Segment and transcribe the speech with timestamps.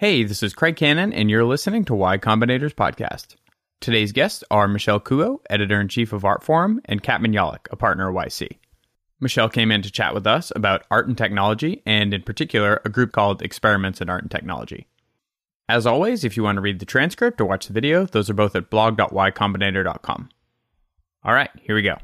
[0.00, 3.34] Hey, this is Craig Cannon, and you're listening to Y Combinator's podcast.
[3.80, 8.08] Today's guests are Michelle Kuo, editor in chief of Artforum, and Kat Manalac, a partner
[8.08, 8.58] at YC.
[9.18, 12.88] Michelle came in to chat with us about art and technology, and in particular, a
[12.88, 14.86] group called Experiments in Art and Technology.
[15.68, 18.34] As always, if you want to read the transcript or watch the video, those are
[18.34, 20.28] both at blog.ycombinator.com.
[21.24, 21.96] All right, here we go.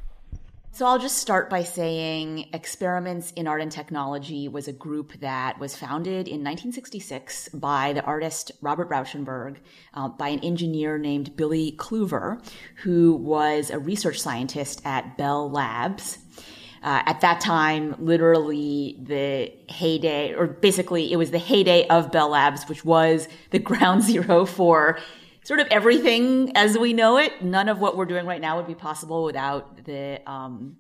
[0.75, 5.61] So I'll just start by saying Experiments in Art and Technology was a group that
[5.61, 9.59] was founded in 1966 by the artist Robert Rauschenberg,
[9.95, 12.45] uh, by an engineer named Billy Kluver,
[12.83, 16.19] who was a research scientist at Bell Labs.
[16.83, 22.31] Uh, at that time, literally the heyday, or basically it was the heyday of Bell
[22.31, 24.99] Labs, which was the ground zero for
[25.45, 27.43] sort of everything as we know it.
[27.43, 30.79] None of what we're doing right now would be possible without the um,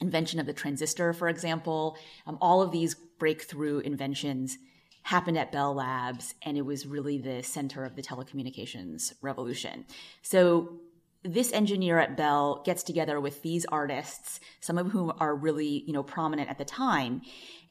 [0.00, 1.96] invention of the transistor, for example.
[2.26, 4.58] Um, all of these breakthrough inventions
[5.02, 9.84] happened at Bell Labs, and it was really the center of the telecommunications revolution.
[10.22, 10.80] So
[11.24, 15.92] this engineer at Bell gets together with these artists, some of whom are really, you
[15.92, 17.22] know, prominent at the time,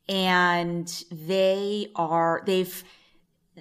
[0.09, 2.83] and they are they've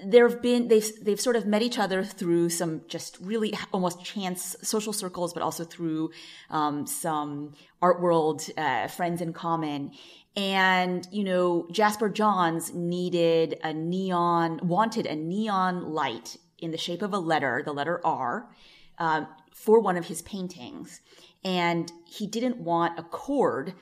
[0.05, 4.05] there have been they've they've sort of met each other through some just really almost
[4.05, 6.11] chance social circles, but also through
[6.51, 9.93] um, some art world uh, friends in common.
[10.37, 17.03] And you know, Jasper Johns needed a neon, wanted a neon light in the shape
[17.03, 18.49] of a letter, the letter R,
[18.99, 21.01] um, for one of his paintings,
[21.45, 23.75] and he didn't want a cord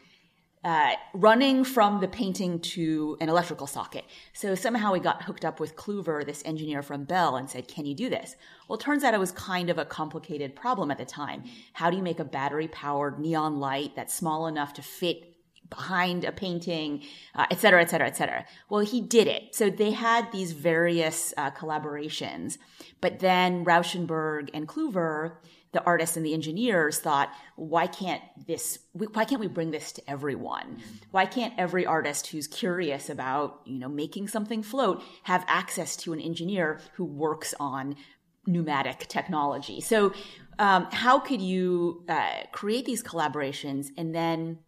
[0.65, 4.05] uh, running from the painting to an electrical socket.
[4.33, 7.87] So somehow we got hooked up with Kluver, this engineer from Bell, and said, Can
[7.87, 8.37] you do this?
[8.67, 11.45] Well, it turns out it was kind of a complicated problem at the time.
[11.73, 15.38] How do you make a battery powered neon light that's small enough to fit
[15.71, 17.03] behind a painting,
[17.35, 18.45] uh, et cetera, et cetera, et cetera.
[18.69, 19.55] Well, he did it.
[19.55, 22.59] So they had these various uh, collaborations,
[23.01, 25.37] but then Rauschenberg and Kluver
[25.73, 30.11] the artists and the engineers thought, why can't this, why can't we bring this to
[30.11, 30.79] everyone?
[31.11, 36.13] Why can't every artist who's curious about, you know, making something float have access to
[36.13, 37.97] an engineer who works on
[38.47, 39.81] pneumatic technology?
[39.81, 40.13] So,
[40.59, 44.59] um, how could you uh, create these collaborations and then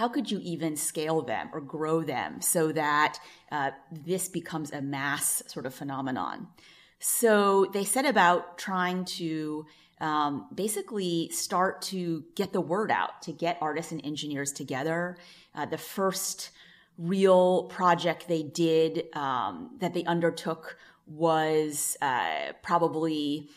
[0.00, 3.18] how could you even scale them or grow them so that
[3.52, 6.48] uh, this becomes a mass sort of phenomenon?
[7.00, 9.66] So they set about trying to
[10.00, 15.18] um, basically start to get the word out, to get artists and engineers together.
[15.54, 16.48] Uh, the first
[16.96, 23.50] real project they did um, that they undertook was uh, probably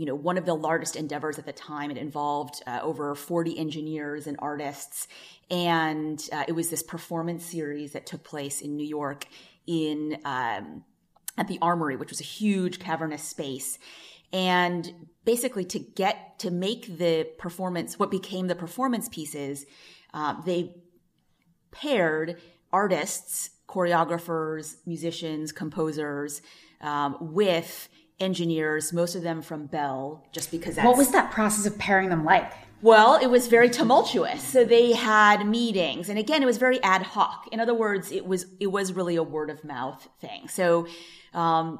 [0.00, 1.90] you know one of the largest endeavors at the time.
[1.90, 5.06] It involved uh, over 40 engineers and artists.
[5.50, 9.26] And uh, it was this performance series that took place in new york
[9.66, 10.84] in um,
[11.36, 13.78] at the armory which was a huge cavernous space.
[14.32, 19.66] And basically to get to make the performance what became the performance pieces
[20.14, 20.76] uh, they
[21.72, 22.40] paired
[22.72, 26.40] artists choreographers musicians composers
[26.80, 31.78] um, with engineers most of them from bell just because what was that process of
[31.78, 34.42] pairing them like well, it was very tumultuous.
[34.42, 37.46] So they had meetings, and again, it was very ad hoc.
[37.52, 40.48] In other words, it was it was really a word of mouth thing.
[40.48, 40.86] So
[41.34, 41.78] um,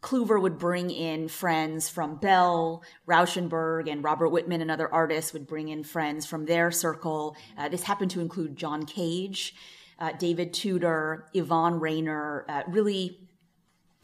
[0.00, 5.46] Kluver would bring in friends from Bell, Rauschenberg, and Robert Whitman and other artists would
[5.46, 7.36] bring in friends from their circle.
[7.56, 9.54] Uh, this happened to include John Cage,
[10.00, 13.20] uh, David Tudor, Yvonne Rainer, uh, really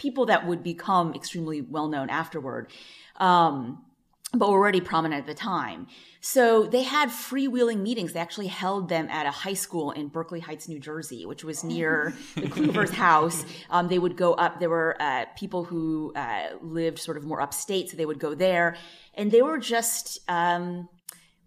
[0.01, 2.73] people that would become extremely well known afterward.
[3.17, 3.85] Um,
[4.33, 5.89] but were already prominent at the time.
[6.21, 8.13] So they had freewheeling meetings.
[8.13, 11.65] They actually held them at a high school in Berkeley Heights, New Jersey, which was
[11.65, 13.45] near the Kluver's house.
[13.71, 14.61] Um, they would go up.
[14.61, 18.37] There were uh, people who uh, lived sort of more upstate, so they would go
[18.37, 18.77] there,
[19.15, 20.89] and they were just um,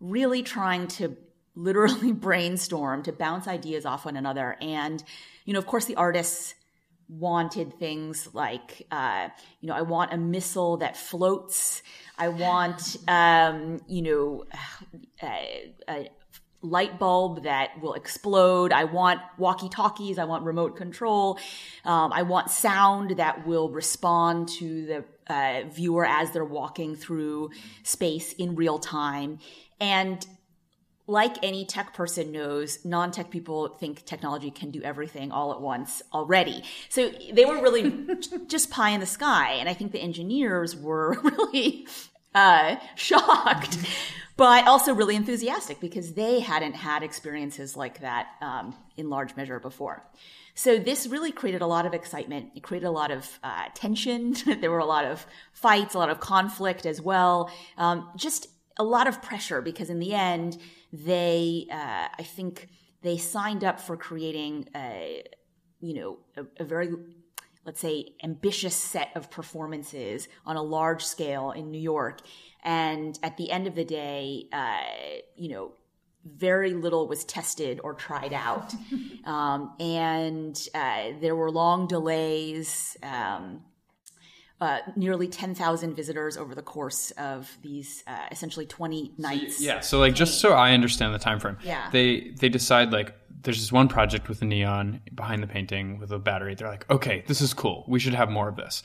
[0.02, 1.16] really trying to
[1.56, 4.58] literally brainstorm to bounce ideas off one another.
[4.60, 5.02] And
[5.46, 6.54] you know, of course, the artists
[7.08, 9.30] wanted things like, uh,
[9.62, 11.84] you know, I want a missile that floats.
[12.18, 14.46] I want, um, you know,
[15.22, 16.10] a, a,
[16.66, 18.72] light bulb that will explode.
[18.72, 20.18] I want walkie talkies.
[20.18, 21.38] I want remote control.
[21.84, 27.52] Um, I want sound that will respond to the uh, viewer as they're walking through
[27.84, 29.40] space in real time.
[29.82, 30.26] And
[31.06, 35.62] like any tech person knows, non tech people think technology can do everything all at
[35.62, 36.64] once already.
[36.90, 38.08] So they were really
[38.48, 39.54] just pie in the sky.
[39.54, 41.88] And I think the engineers were really
[42.34, 43.78] uh, shocked,
[44.38, 49.60] but also really enthusiastic because they hadn't had experiences like that um, in large measure
[49.60, 50.08] before.
[50.56, 52.52] So this really created a lot of excitement.
[52.56, 54.36] It created a lot of uh, tension.
[54.62, 57.52] there were a lot of fights, a lot of conflict as well.
[57.78, 58.48] Um, just
[58.78, 60.58] a lot of pressure because in the end,
[60.94, 62.70] they, uh, I think,
[63.02, 65.26] they signed up for creating a,
[65.82, 66.90] you know, a, a very
[67.66, 72.20] let's say, ambitious set of performances on a large scale in New York.
[72.64, 75.72] And at the end of the day, uh, you know,
[76.26, 78.74] very little was tested or tried out.
[79.26, 82.98] um, and uh, there were long delays.
[83.04, 83.62] Um,
[84.62, 89.58] uh, nearly 10,000 visitors over the course of these uh, essentially 20 nights.
[89.58, 91.58] So, yeah, so like just so I understand the time frame.
[91.64, 91.90] Yeah.
[91.92, 96.12] They they decide like there's this one project with the neon behind the painting with
[96.12, 96.56] a battery.
[96.56, 97.84] They're like, "Okay, this is cool.
[97.88, 98.84] We should have more of this."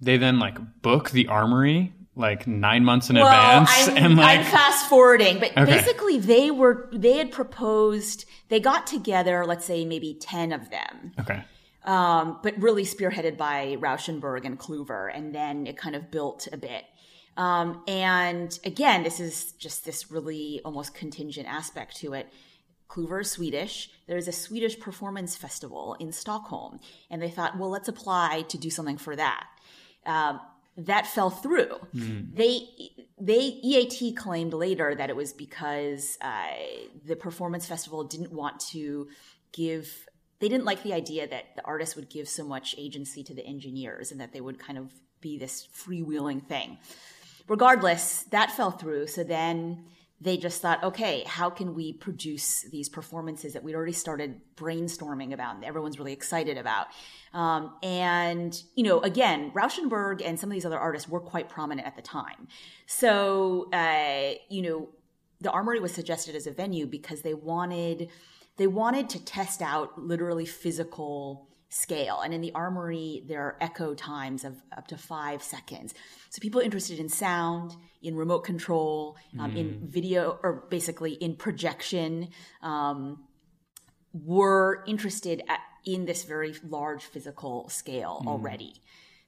[0.00, 4.40] They then like book the armory like 9 months in well, advance I'm, and like
[4.40, 5.64] I'm fast forwarding, but Okay.
[5.64, 11.12] basically they were they had proposed they got together, let's say maybe 10 of them.
[11.20, 11.42] Okay.
[11.84, 16.56] Um, but really spearheaded by Rauschenberg and Kluver, and then it kind of built a
[16.56, 16.84] bit.
[17.36, 22.28] Um, and again, this is just this really almost contingent aspect to it.
[22.88, 23.90] Kluver is Swedish.
[24.06, 26.78] There's a Swedish performance festival in Stockholm,
[27.10, 29.46] and they thought, well, let's apply to do something for that.
[30.04, 30.40] Um,
[30.76, 31.76] that fell through.
[32.34, 32.68] They
[33.20, 36.46] they EAT claimed later that it was because uh,
[37.04, 39.08] the performance festival didn't want to
[39.52, 40.06] give
[40.42, 43.46] they didn't like the idea that the artists would give so much agency to the
[43.46, 46.78] engineers and that they would kind of be this freewheeling thing.
[47.46, 49.06] Regardless, that fell through.
[49.06, 49.84] So then
[50.20, 55.32] they just thought, okay, how can we produce these performances that we'd already started brainstorming
[55.32, 56.88] about and everyone's really excited about?
[57.32, 61.86] Um, and, you know, again, Rauschenberg and some of these other artists were quite prominent
[61.86, 62.48] at the time.
[62.86, 64.88] So, uh, you know,
[65.40, 68.08] the Armory was suggested as a venue because they wanted
[68.56, 72.20] they wanted to test out literally physical scale.
[72.20, 75.94] And in the Armory, there are echo times of up to five seconds.
[76.28, 82.28] So people interested in sound, in remote control, um, in video, or basically in projection,
[82.62, 83.24] um,
[84.12, 88.74] were interested at, in this very large physical scale already.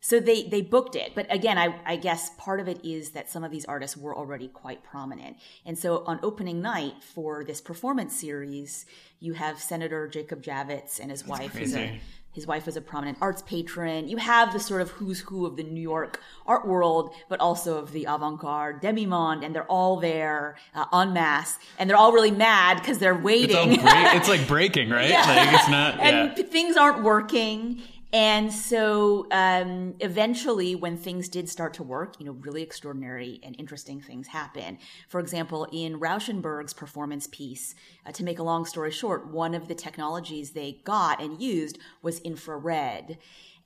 [0.06, 3.30] So they they booked it, but again, I, I guess part of it is that
[3.30, 7.62] some of these artists were already quite prominent, and so on opening night for this
[7.62, 8.84] performance series,
[9.18, 11.98] you have Senator Jacob Javits and his wife is a
[12.32, 14.08] his wife is a prominent arts patron.
[14.08, 17.78] You have the sort of who's who of the New York art world, but also
[17.78, 22.32] of the avant-garde demi-monde, and they're all there uh, en masse, and they're all really
[22.32, 23.68] mad because they're It's, waiting.
[23.80, 25.12] break, it's like breaking, right?
[25.12, 26.34] Like it's not and yeah.
[26.34, 27.80] p- things aren't working.
[28.14, 33.56] And so um, eventually, when things did start to work, you know, really extraordinary and
[33.58, 34.78] interesting things happen.
[35.08, 37.74] For example, in Rauschenberg's performance piece,
[38.06, 41.76] uh, to make a long story short, one of the technologies they got and used
[42.02, 43.18] was infrared.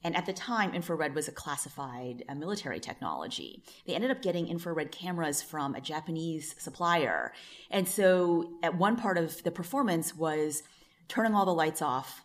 [0.03, 3.63] And at the time, infrared was a classified uh, military technology.
[3.87, 7.35] They ended up getting infrared cameras from a Japanese supplier.
[7.71, 10.63] And so, at one part of the performance was
[11.07, 12.23] turning all the lights off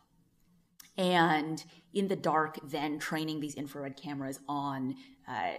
[0.97, 1.63] and
[1.93, 4.95] in the dark then training these infrared cameras on
[5.27, 5.53] uh,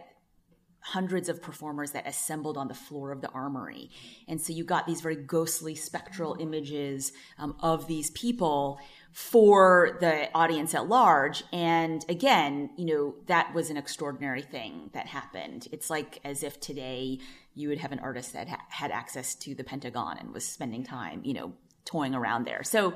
[0.85, 3.91] hundreds of performers that assembled on the floor of the armory.
[4.29, 8.79] And so you got these very ghostly spectral images um, of these people
[9.11, 11.43] for the audience at large.
[11.53, 15.69] And again you know that was an extraordinary thing that happened.
[15.73, 17.19] It's like as if today
[17.55, 20.85] you would have an artist that ha- had access to the pentagon and was spending
[20.85, 21.55] time you know
[21.87, 22.63] toying around there.
[22.63, 22.93] So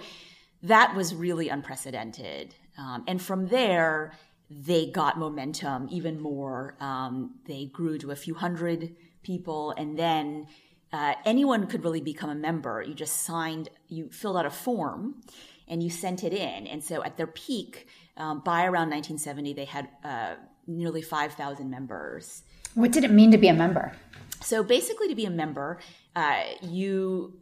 [0.62, 2.54] that was really unprecedented.
[2.78, 4.12] Um, and from there,
[4.50, 6.76] they got momentum even more.
[6.80, 10.46] Um, they grew to a few hundred people, and then
[10.92, 12.82] uh, anyone could really become a member.
[12.82, 15.16] You just signed, you filled out a form,
[15.66, 16.66] and you sent it in.
[16.66, 20.34] And so at their peak, um, by around 1970, they had uh,
[20.66, 22.42] nearly 5,000 members.
[22.74, 23.92] What did it mean to be a member?
[24.40, 25.78] So basically, to be a member,
[26.16, 27.40] uh, you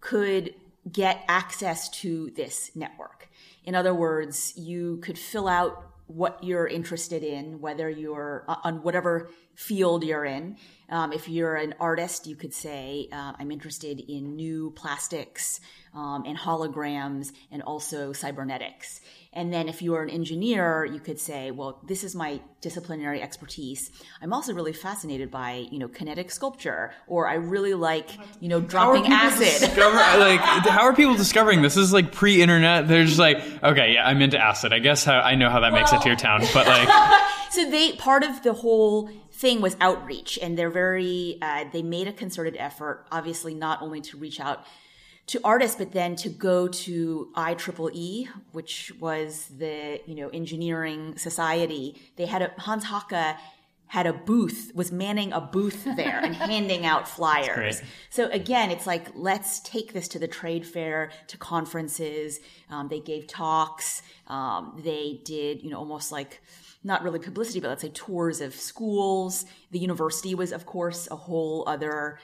[0.00, 0.54] could
[0.90, 3.28] get access to this network.
[3.66, 9.28] In other words, you could fill out what you're interested in, whether you're on whatever
[9.56, 10.56] field you're in.
[10.88, 15.60] Um, if you're an artist, you could say, uh, I'm interested in new plastics
[15.94, 19.00] um, and holograms and also cybernetics.
[19.32, 23.20] And then if you are an engineer, you could say, well, this is my disciplinary
[23.20, 23.90] expertise.
[24.22, 28.10] I'm also really fascinated by, you know, kinetic sculpture, or I really like,
[28.40, 29.68] you know, dropping acid.
[29.68, 31.74] Discover, like, how are people discovering this?
[31.74, 32.88] This is like pre-internet.
[32.88, 34.72] They're just like, okay, yeah, I'm into acid.
[34.72, 36.88] I guess how, I know how that makes it to your town, but like,
[37.50, 42.08] so they part of the whole thing was outreach, and they're very uh, they made
[42.08, 44.64] a concerted effort, obviously not only to reach out
[45.26, 52.00] to artists, but then to go to IEEE, which was the you know engineering society.
[52.16, 53.36] They had a Hans Haacke
[53.88, 57.82] had a booth, was manning a booth there and handing out flyers.
[58.10, 62.40] So again, it's like, let's take this to the trade fair, to conferences.
[62.68, 64.02] Um, they gave talks.
[64.26, 66.42] Um, they did, you know, almost like,
[66.86, 69.44] not really publicity, but let's say tours of schools.
[69.72, 72.20] The university was, of course, a whole other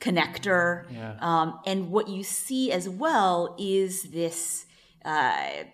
[0.00, 0.84] connector.
[0.90, 1.16] Yeah.
[1.20, 4.66] Um, and what you see as well is this,
[5.04, 5.64] uh,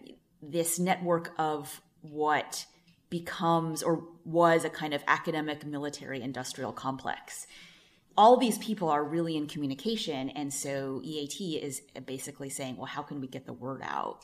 [0.43, 2.65] this network of what
[3.11, 7.47] becomes or was a kind of academic military industrial complex.
[8.17, 13.03] All these people are really in communication, and so EAT is basically saying, well, how
[13.03, 14.21] can we get the word out?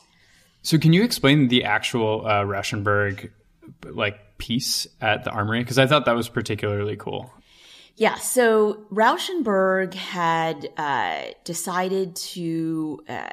[0.61, 3.31] So, can you explain the actual uh, Rauschenberg
[3.83, 5.59] like piece at the Armory?
[5.59, 7.31] Because I thought that was particularly cool.
[7.95, 13.01] Yeah, so Rauschenberg had uh, decided to.
[13.09, 13.27] Uh,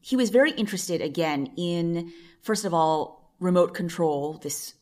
[0.00, 4.74] he was very interested again in, first of all, remote control, this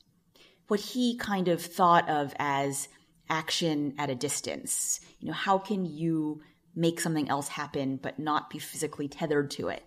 [0.69, 2.89] what he kind of thought of as
[3.29, 5.01] action at a distance.
[5.21, 6.41] You know, how can you
[6.75, 9.85] make something else happen but not be physically tethered to it?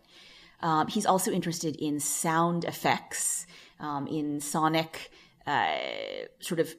[0.62, 3.46] Um, he's also interested in sound effects,
[3.80, 5.12] um, in sonic,
[5.46, 5.78] uh,
[6.40, 6.74] sort of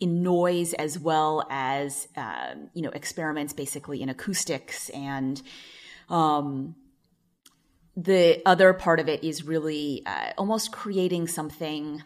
[0.00, 5.42] in noise as well as um, you know experiments basically in acoustics and
[6.08, 6.74] um,
[7.96, 12.02] the other part of it is really uh, almost creating something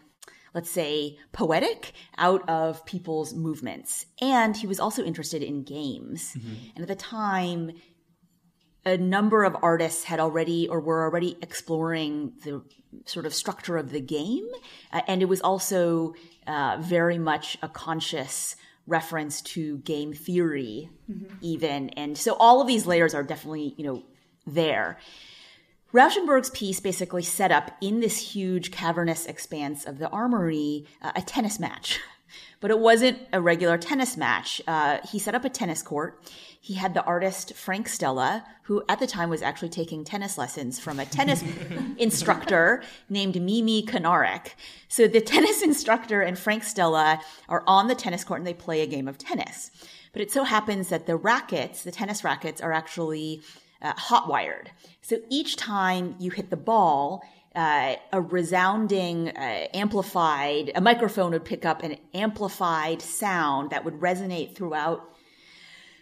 [0.53, 6.53] let's say poetic out of people's movements and he was also interested in games mm-hmm.
[6.75, 7.71] and at the time
[8.85, 12.61] a number of artists had already or were already exploring the
[13.05, 14.47] sort of structure of the game
[14.91, 16.13] uh, and it was also
[16.47, 21.33] uh, very much a conscious reference to game theory mm-hmm.
[21.41, 24.03] even and so all of these layers are definitely you know
[24.45, 24.97] there
[25.93, 31.21] Rauschenberg's piece basically set up in this huge cavernous expanse of the armory uh, a
[31.21, 31.99] tennis match.
[32.59, 34.61] But it wasn't a regular tennis match.
[34.67, 36.21] Uh, he set up a tennis court.
[36.59, 40.79] He had the artist Frank Stella, who at the time was actually taking tennis lessons
[40.79, 41.43] from a tennis
[41.97, 44.51] instructor named Mimi Kanarek.
[44.87, 48.81] So the tennis instructor and Frank Stella are on the tennis court and they play
[48.81, 49.71] a game of tennis.
[50.13, 53.41] But it so happens that the rackets, the tennis rackets, are actually
[53.81, 54.71] uh, hot wired.
[55.01, 57.23] So each time you hit the ball,
[57.55, 63.99] uh, a resounding, uh, amplified, a microphone would pick up an amplified sound that would
[63.99, 65.07] resonate throughout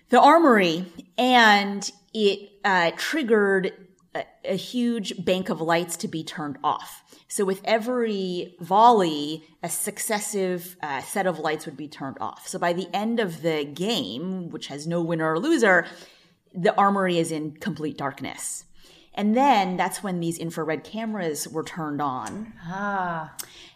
[0.09, 0.85] the armory,
[1.17, 3.73] and it uh, triggered
[4.13, 7.03] a, a, huge bank of lights to be turned off.
[7.29, 12.47] So with every volley, a successive uh, set of lights would be turned off.
[12.47, 15.85] So by the end of the game, which has no winner or loser,
[16.53, 18.65] the armory is in complete darkness.
[19.13, 22.53] And then that's when these infrared cameras were turned on.
[22.65, 23.33] Ah.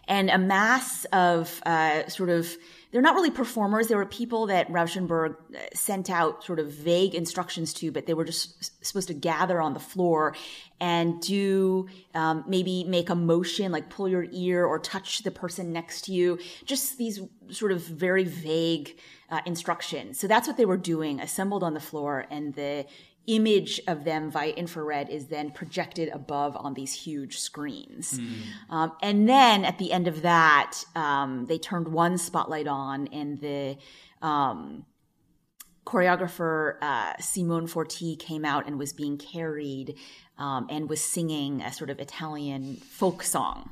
[0.08, 2.48] And a mass of uh, sort of,
[2.90, 3.88] they're not really performers.
[3.88, 8.14] They were people that Rauschenberg uh, sent out sort of vague instructions to, but they
[8.14, 10.34] were just supposed to gather on the floor
[10.80, 15.72] and do um, maybe make a motion, like pull your ear or touch the person
[15.72, 16.38] next to you.
[16.64, 18.96] Just these sort of very vague
[19.28, 20.18] uh, instructions.
[20.18, 22.86] So that's what they were doing, assembled on the floor, and the
[23.26, 28.18] image of them via infrared is then projected above on these huge screens.
[28.18, 28.34] Mm.
[28.70, 33.40] Um, and then at the end of that, um, they turned one spotlight on, and
[33.40, 33.76] the
[34.22, 34.84] um,
[35.84, 39.94] choreographer uh, Simone Forti came out and was being carried
[40.38, 43.70] um, and was singing a sort of Italian folk song.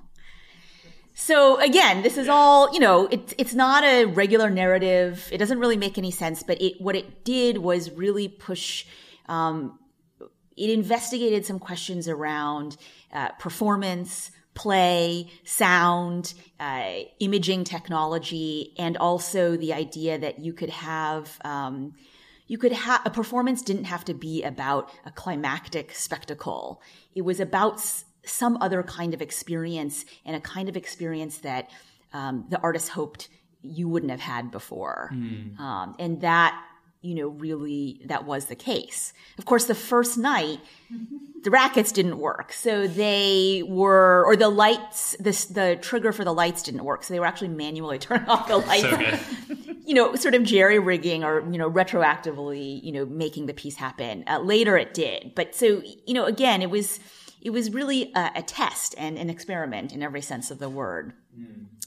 [1.15, 5.29] So again, this is all, you know, it's it's not a regular narrative.
[5.31, 8.85] It doesn't really make any sense, but it what it did was really push
[9.27, 9.79] um,
[10.57, 12.77] it investigated some questions around
[13.13, 21.39] uh, performance, play, sound, uh, imaging technology, and also the idea that you could have
[21.45, 21.95] um,
[22.47, 26.83] you could have a performance didn't have to be about a climactic spectacle.
[27.15, 31.71] It was about s- some other kind of experience and a kind of experience that
[32.13, 33.29] um, the artist hoped
[33.63, 35.11] you wouldn't have had before.
[35.15, 35.59] Mm.
[35.59, 36.63] Um, and that
[37.05, 39.13] you know, really that was the case.
[39.37, 40.59] Of course, the first night,
[41.43, 42.51] the rackets didn't work.
[42.55, 47.05] So they were, or the lights, this, the trigger for the lights didn't work.
[47.05, 48.89] So they were actually manually turning off the lights.
[48.89, 53.55] So you know, sort of jerry rigging or, you know, retroactively, you know, making the
[53.55, 54.25] piece happen.
[54.27, 55.35] Uh, later it did.
[55.35, 57.01] But so, you know, again, it was,
[57.43, 61.13] it was really a, a test and an experiment in every sense of the word.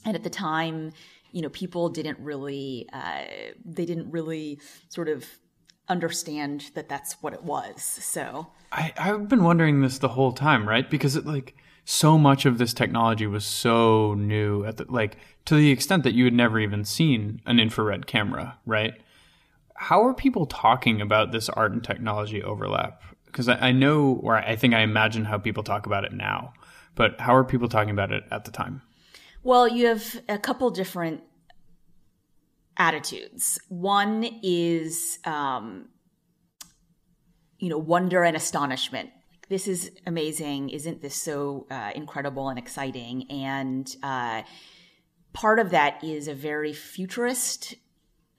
[0.04, 0.92] And at the time,
[1.32, 3.24] you know, people didn't really, uh,
[3.64, 5.24] they didn't really sort of
[5.88, 7.82] understand that that's what it was.
[7.82, 10.88] So I, I've been wondering this the whole time, right?
[10.88, 11.54] Because it like
[11.84, 15.16] so much of this technology was so new at the like
[15.46, 18.94] to the extent that you had never even seen an infrared camera, right?
[19.74, 23.02] How are people talking about this art and technology overlap?
[23.24, 26.52] Because I, I know, or I think I imagine how people talk about it now,
[26.94, 28.82] but how are people talking about it at the time?
[29.48, 31.22] Well, you have a couple different
[32.76, 33.58] attitudes.
[33.70, 35.88] One is, um,
[37.58, 39.08] you know, wonder and astonishment.
[39.48, 40.68] This is amazing.
[40.68, 43.24] Isn't this so uh, incredible and exciting?
[43.30, 44.42] And uh,
[45.32, 47.74] part of that is a very futurist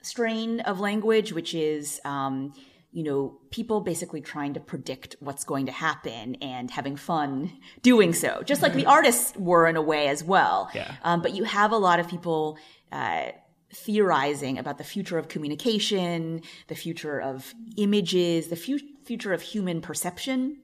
[0.02, 2.52] strain of language, which is, um,
[2.92, 8.12] you know, people basically trying to predict what's going to happen and having fun doing
[8.12, 10.70] so, just like the artists were in a way as well.
[10.74, 10.94] Yeah.
[11.02, 12.58] Um, but you have a lot of people
[12.90, 13.26] uh,
[13.72, 19.80] theorizing about the future of communication, the future of images, the fu- future of human
[19.80, 20.58] perception.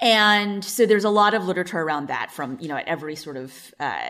[0.00, 3.36] And so there's a lot of literature around that from, you know, at every sort
[3.36, 4.00] of uh,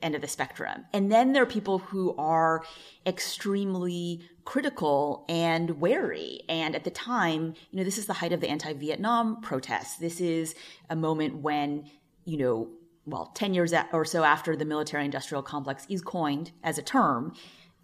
[0.00, 0.86] end of the spectrum.
[0.94, 2.62] And then there are people who are
[3.06, 6.40] extremely critical and wary.
[6.48, 9.98] And at the time, you know, this is the height of the anti-Vietnam protests.
[9.98, 10.54] This is
[10.88, 11.84] a moment when,
[12.24, 12.70] you know,
[13.04, 17.34] well, 10 years or so after the military industrial complex is coined as a term,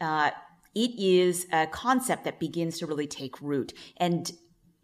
[0.00, 0.30] uh,
[0.74, 3.72] it is a concept that begins to really take root.
[3.96, 4.30] And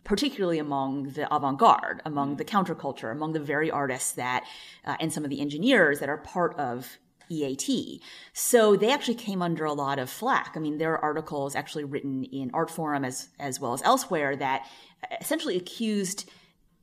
[0.05, 4.45] particularly among the avant-garde, among the counterculture, among the very artists that,
[4.85, 8.03] uh, and some of the engineers that are part of EAT.
[8.33, 10.53] So they actually came under a lot of flack.
[10.57, 14.67] I mean, there are articles actually written in Artforum as, as well as elsewhere that
[15.21, 16.29] essentially accused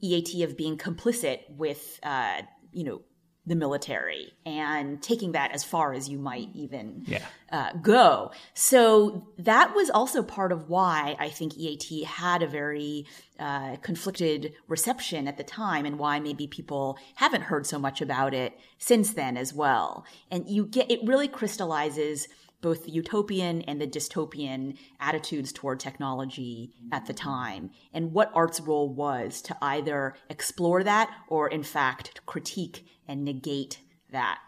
[0.02, 3.02] EAT of being complicit with, uh, you know,
[3.50, 7.26] the military and taking that as far as you might even Yeah.
[7.52, 8.32] uh, go.
[8.54, 13.06] So that was also part of why I think EAT had a very
[13.40, 18.34] uh, conflicted reception at the time and why maybe people haven't heard so much about
[18.34, 20.06] it since then as well.
[20.30, 22.28] And you get, it really crystallizes
[22.62, 28.60] both the utopian and the dystopian attitudes toward technology at the time and what art's
[28.60, 33.80] role was to either explore that or in fact critique and negate
[34.12, 34.40] that.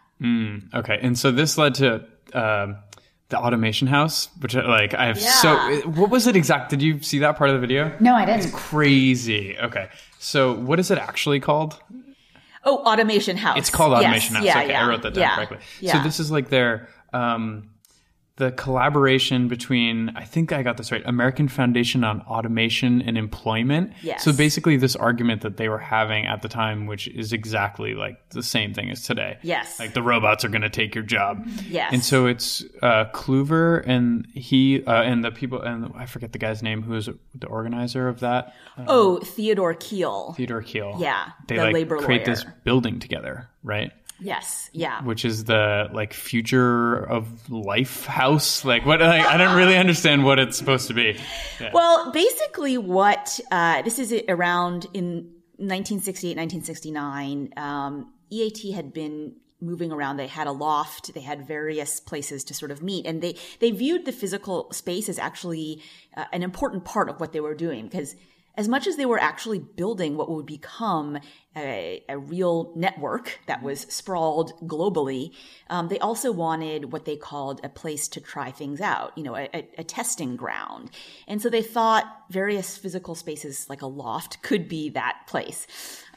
[0.74, 2.76] Okay, and so this led to um,
[3.28, 5.30] the automation house, which uh, like I have Yeah.
[5.30, 5.80] so.
[5.90, 6.70] What was it exact?
[6.70, 7.92] Did you see that part of the video?
[7.98, 8.44] No, I didn't.
[8.44, 9.58] it's Crazy.
[9.58, 9.88] Okay,
[10.20, 11.80] so what is it actually called?
[12.64, 13.58] Oh, Automation House.
[13.58, 14.02] It's called Yes.
[14.02, 14.44] Automation House.
[14.44, 14.84] Yeah, okay, yeah.
[14.84, 15.34] I wrote that down yeah.
[15.34, 15.58] correctly.
[15.80, 15.94] Yeah.
[15.94, 17.70] So this is like their um,
[18.36, 21.02] the collaboration between I think I got this right.
[21.04, 23.92] American Foundation on Automation and Employment.
[24.02, 24.24] Yes.
[24.24, 28.30] So basically, this argument that they were having at the time, which is exactly like
[28.30, 29.38] the same thing as today.
[29.42, 29.78] Yes.
[29.78, 31.46] Like the robots are going to take your job.
[31.68, 31.92] Yes.
[31.92, 36.38] And so it's uh, Kluver and he uh, and the people and I forget the
[36.38, 38.54] guy's name who is the organizer of that.
[38.88, 40.34] oh, Theodore Kheel.
[40.36, 40.98] Theodore Kheel.
[40.98, 43.92] Yeah, They the like labor create this building together, right?
[44.22, 44.70] Yes.
[44.72, 45.02] Yeah.
[45.04, 50.24] which is the like future of life house like what like, i don't really understand
[50.24, 51.18] what it's supposed to be
[51.72, 57.52] Well, basically, what uh, this is around in 1968, 1969.
[57.56, 60.16] Um, EAT had been moving around.
[60.16, 61.14] They had a loft.
[61.14, 65.08] They had various places to sort of meet, and they they viewed the physical space
[65.08, 65.82] as actually
[66.16, 68.14] uh, an important part of what they were doing because.
[68.54, 71.18] As much as they were actually building what would become
[71.56, 75.32] a, a real network that was sprawled globally,
[75.68, 79.36] um, they also wanted what they called a place to try things out, you know,
[79.36, 80.90] a, a, a testing ground.
[81.28, 85.66] And so they thought various physical spaces like a loft could be that place.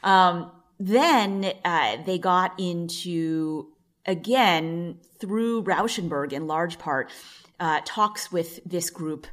[0.02, 3.68] Um, then uh, they got into,
[4.04, 7.10] again, through Rauschenberg in large part,
[7.58, 9.26] uh, talks with this group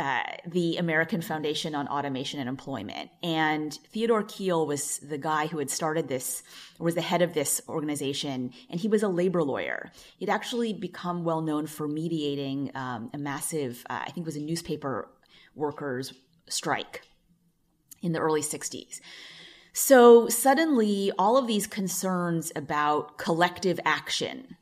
[0.00, 3.10] uh, the American Foundation on Automation and Employment.
[3.22, 6.42] And Theodore Kheel was the guy who had started this,
[6.78, 9.92] was the head of this organization, and he was a labor lawyer.
[10.16, 14.36] He'd actually become well known for mediating um, a massive, uh, I think it was
[14.36, 15.10] a newspaper
[15.54, 16.14] workers'
[16.48, 17.02] strike
[18.00, 19.00] in the early 60s.
[19.74, 24.56] So suddenly, all of these concerns about collective action,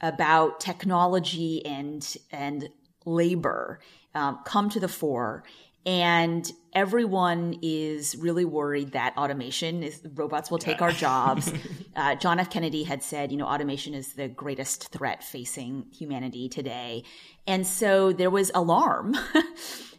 [0.00, 2.70] about technology and and
[3.04, 3.80] labor
[4.14, 5.44] um, come to the fore
[5.84, 11.52] and everyone is really worried that automation is robots will take our jobs.
[11.94, 12.48] Uh, john f.
[12.48, 17.04] Kennedy had said you know automation is the greatest threat facing humanity today.
[17.46, 19.14] And so there was alarm.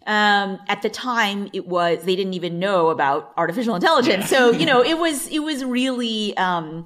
[0.06, 4.28] Um, at the time it was they didn't even know about artificial intelligence.
[4.28, 6.84] So you know it was it was really um,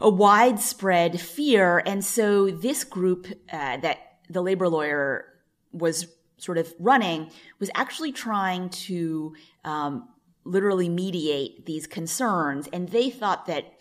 [0.00, 1.82] a widespread fear.
[1.84, 3.98] And so this group uh, that
[4.30, 5.24] the labor lawyer
[5.72, 6.06] was
[6.44, 10.08] sort of running was actually trying to um,
[10.44, 12.68] literally mediate these concerns.
[12.72, 13.72] And they thought that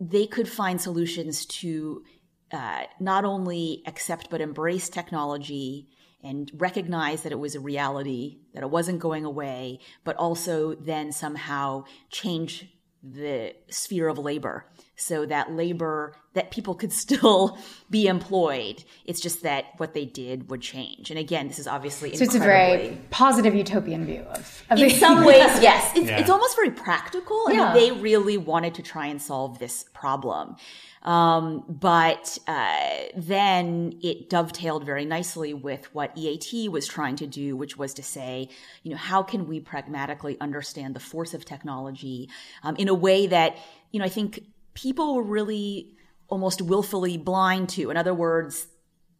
[0.00, 2.04] they could find solutions to
[2.52, 5.88] uh, not only accept but embrace technology
[6.22, 11.12] and recognize that it was a reality, that it wasn't going away, but also then
[11.12, 12.68] somehow change
[13.02, 17.58] the sphere of labor so that labor that people could still
[17.90, 18.82] be employed.
[19.04, 21.10] It's just that what they did would change.
[21.10, 24.90] And again this is obviously so it's a very positive utopian view of, of in
[24.90, 25.92] some ways yes.
[25.94, 26.18] It's, Yeah.
[26.18, 27.52] it's almost very practical.
[27.52, 27.70] Yeah.
[27.70, 30.56] I mean, they really wanted to try and solve this problem.
[31.02, 37.56] Um, but uh, then it dovetailed very nicely with what EAT was trying to do,
[37.56, 38.48] which was to say,
[38.82, 42.28] you know, how can we pragmatically understand the force of technology
[42.64, 43.56] um, in a way that,
[43.92, 44.40] you know, I think
[44.76, 45.96] people were really
[46.28, 47.90] almost willfully blind to.
[47.90, 48.68] In other words,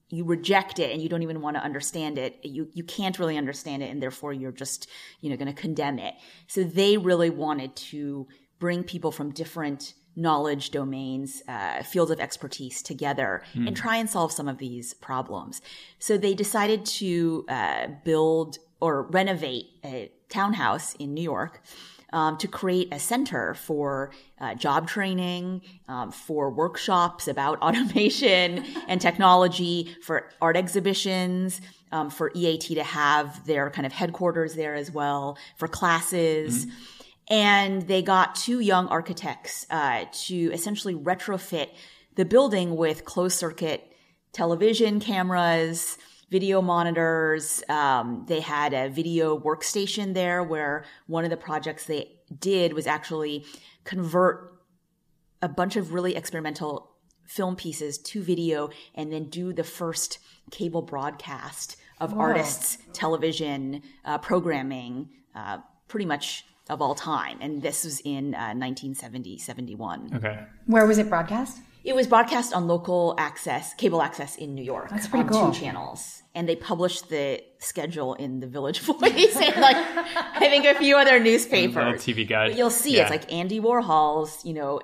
[0.09, 2.38] you reject it and you don't even want to understand it.
[2.45, 4.88] You you can't really understand it, and therefore you're just
[5.21, 6.14] you know going to condemn it.
[6.47, 8.29] So they really wanted to
[8.61, 14.33] bring people from different knowledge domains, uh, fields of expertise together and try and solve
[14.33, 15.61] some of these problems.
[15.99, 21.62] So they decided to uh, build or renovate a townhouse in New York.
[22.17, 29.03] Um, to create a center for uh, job training, um, for workshops about automation and
[29.03, 31.61] technology, for art exhibitions,
[31.93, 36.67] um, for EAT to have their kind of headquarters there as well, for classes.
[37.29, 41.69] And they got two young architects uh, to essentially retrofit
[42.15, 43.93] the building with closed circuit
[44.33, 45.99] television cameras,
[46.31, 47.62] video monitors.
[47.69, 52.87] Um, they had a video workstation there where one of the projects they did was
[52.87, 53.45] actually
[53.85, 54.53] convert
[55.43, 56.91] a bunch of really experimental
[57.25, 60.19] film pieces to video and then do the first
[60.51, 65.59] cable broadcast of artists' television uh, programming uh,
[65.89, 67.39] pretty much of all time.
[67.41, 70.11] And this was in uh, 1970, 71.
[70.17, 70.45] Okay.
[70.67, 71.59] Where was it broadcast?
[71.87, 74.90] It was broadcast on local access, cable access in New York.
[74.90, 75.53] That's pretty on cool.
[75.53, 76.22] two channels.
[76.35, 80.96] And they published the schedule in the Village Voice and like I think a few
[80.96, 82.03] other newspapers.
[82.05, 82.51] TV guide.
[82.51, 83.03] But you'll see Yeah.
[83.03, 84.81] it's like Andy Warhol's, you know,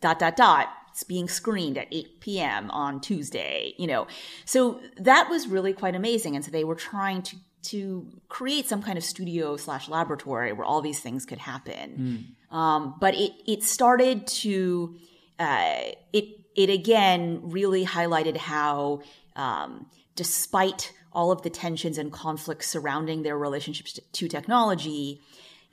[0.00, 0.68] dot dot dot.
[0.90, 2.70] It's being screened at 8 p.m.
[2.70, 4.06] on Tuesday, you know.
[4.44, 6.36] So that was really quite amazing.
[6.36, 10.66] And so they were trying to to create some kind of studio slash laboratory where
[10.66, 12.36] all these things could happen.
[12.50, 14.94] Um, but it it started to
[15.40, 15.80] uh,
[16.12, 19.02] it it again really highlighted how
[19.36, 19.86] um,
[20.16, 25.20] despite all of the tensions and conflicts surrounding their relationships to, technology,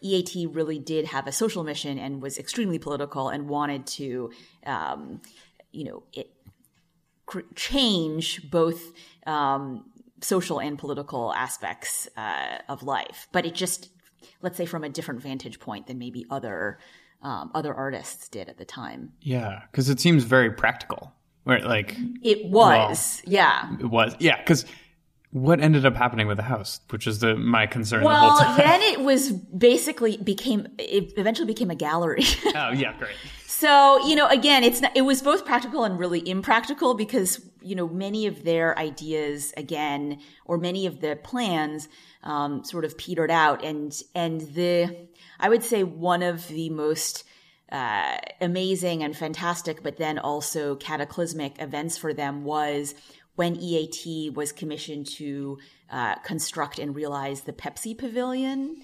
[0.01, 4.31] EAT really did have a social mission and was extremely political and wanted to,
[4.65, 5.21] um,
[5.71, 6.31] you know, it
[7.25, 8.93] cr- change both
[9.25, 9.85] um,
[10.21, 13.27] social and political aspects uh, of life.
[13.31, 13.89] But it just,
[14.41, 16.79] let's say, from a different vantage point than maybe other
[17.21, 19.13] um, other artists did at the time.
[19.21, 21.13] Yeah, because it seems very practical.
[21.43, 23.75] Right, like It was, yeah.
[23.79, 24.15] it was.
[24.19, 24.65] Yeah, because
[25.31, 28.55] what ended up happening with the house, which is the my concern Well, the whole
[28.55, 28.57] time.
[28.57, 32.23] then it was basically became it eventually became a gallery.
[32.55, 33.15] oh yeah, great.
[33.61, 37.75] So, you know, again, it's not, it was both practical and really impractical because, you
[37.75, 41.87] know, many of their ideas, again, or many of the plans,
[42.23, 43.63] um, sort of petered out.
[43.63, 45.07] And, and the,
[45.41, 47.23] I would say one of the most,
[47.71, 52.93] uh, amazing and fantastic, but then also cataclysmic events for them was
[53.35, 55.57] when EAT was commissioned to,
[55.89, 58.77] uh, construct and realize the Pepsi Pavilion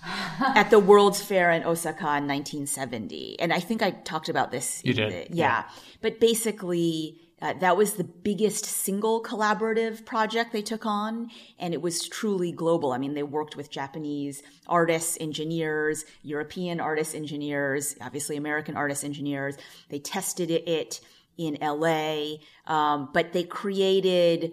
[0.40, 3.40] at the World's Fair in Osaka in 1970.
[3.40, 4.82] And I think I talked about this.
[4.84, 5.64] You in did, the- yeah.
[6.00, 11.30] But basically, uh, that was the biggest single collaborative project they took on.
[11.58, 12.92] And it was truly global.
[12.92, 19.56] I mean, they worked with Japanese artists, engineers, European artists, engineers, obviously American artists, engineers.
[19.88, 21.00] They tested it
[21.36, 22.38] in LA.
[22.66, 24.52] Um, but they created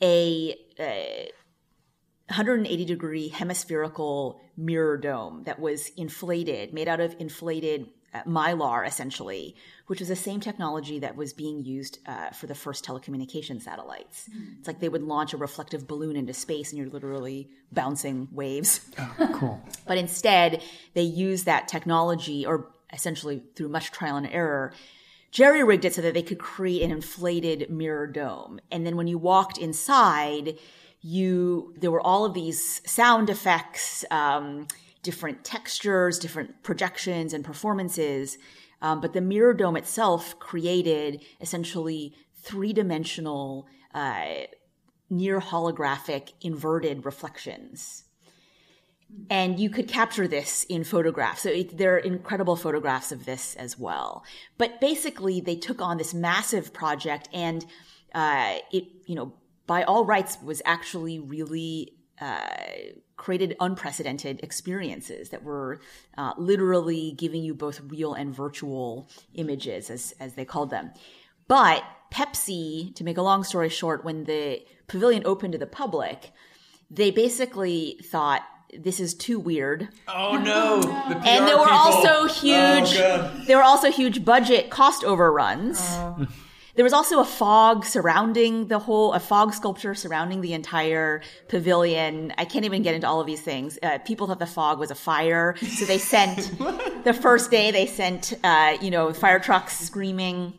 [0.00, 1.30] a, a
[2.28, 7.88] 180 degree hemispherical mirror dome that was inflated, made out of inflated
[8.22, 12.84] mylar essentially, which was the same technology that was being used uh, for the first
[12.84, 14.28] telecommunication satellites.
[14.58, 18.80] It's like they would launch a reflective balloon into space and you're literally bouncing waves.
[19.34, 19.60] Cool.
[19.86, 20.62] But instead,
[20.94, 24.72] they used that technology, or essentially through much trial and error,
[25.32, 28.60] jerry rigged it so that they could create an inflated mirror dome.
[28.70, 30.58] And then when you walked inside,
[31.00, 34.66] you there were all of these sound effects, um,
[35.04, 38.36] different textures, different projections and performances.
[38.82, 44.46] Um, but the mirror dome itself created essentially three dimensional, uh,
[45.08, 48.04] near holographic inverted reflections.
[49.30, 51.42] And you could capture this in photographs.
[51.42, 54.24] So it, there are incredible photographs of this as well.
[54.58, 57.64] But basically, they took on this massive project, and
[58.12, 59.34] uh, it, you know,
[59.66, 62.56] by all rights, was actually really uh,
[63.24, 65.80] created unprecedented experiences that were
[66.18, 70.90] uh, literally giving you both real and virtual images, as as they called them.
[71.48, 71.82] But
[72.12, 76.32] Pepsi, to make a long story short, when the pavilion opened to the public,
[76.90, 78.42] they basically thought
[78.78, 79.88] this is too weird.
[80.06, 80.82] Oh no!
[80.82, 81.78] The PR And there were people.
[81.78, 85.80] also huge Oh, there were also huge budget cost overruns.
[86.74, 92.32] There was also a fog surrounding the whole, a fog sculpture surrounding the entire pavilion.
[92.36, 93.78] I can't even get into all of these things.
[93.80, 96.58] Uh, people thought the fog was a fire, so they sent
[97.04, 100.54] the first day they sent, uh, you know, fire trucks screaming.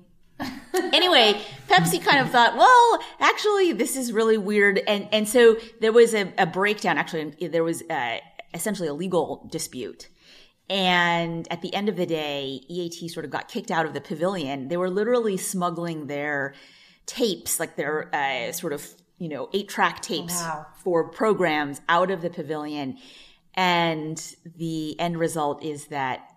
[0.94, 5.94] anyway, Pepsi kind of thought, well, actually, this is really weird, and and so there
[5.94, 6.98] was a, a breakdown.
[6.98, 8.18] Actually, there was uh,
[8.54, 10.10] essentially a legal dispute.
[10.70, 14.02] And at the end of the day, EAT sort of got kicked out of the
[14.02, 14.68] pavilion.
[14.68, 16.54] They were literally smuggling their
[17.06, 18.88] tapes, like their uh, sort of,
[19.20, 20.66] you know, eight track tapes Wow.
[20.84, 22.98] for programs out of the pavilion.
[23.54, 24.20] And
[24.58, 26.28] the end result is that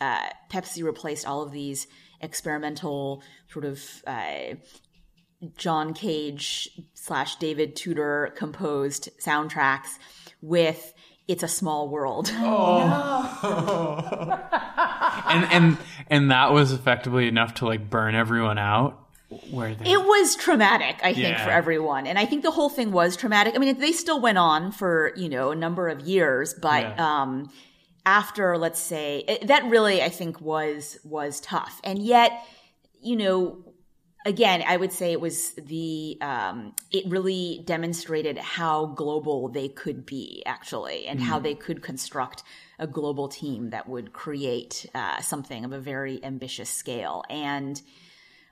[0.00, 1.86] uh, Pepsi replaced all of these
[2.20, 4.54] experimental sort of uh,
[5.56, 9.98] John Cage slash David Tudor composed soundtracks
[10.40, 10.94] with
[11.28, 14.38] "It's a Small World." Oh.
[15.28, 18.98] and and and that was effectively enough to like burn everyone out.
[19.50, 21.44] Where they It was traumatic, I think, Yeah.
[21.44, 22.06] for everyone.
[22.06, 23.54] And I think the whole thing was traumatic.
[23.54, 27.22] I mean, they still went on for, you know, a number of years, but, Yeah.
[27.22, 27.50] um,
[28.04, 31.80] after, let's say, it, that really, I think, was, was tough.
[31.82, 32.44] And yet,
[33.00, 33.56] you know,
[34.24, 40.06] again, I would say it was the, um, it really demonstrated how global they could
[40.06, 42.42] be, actually, and how they could construct
[42.78, 47.24] a global team that would create, uh, something of a very ambitious scale.
[47.28, 47.80] And,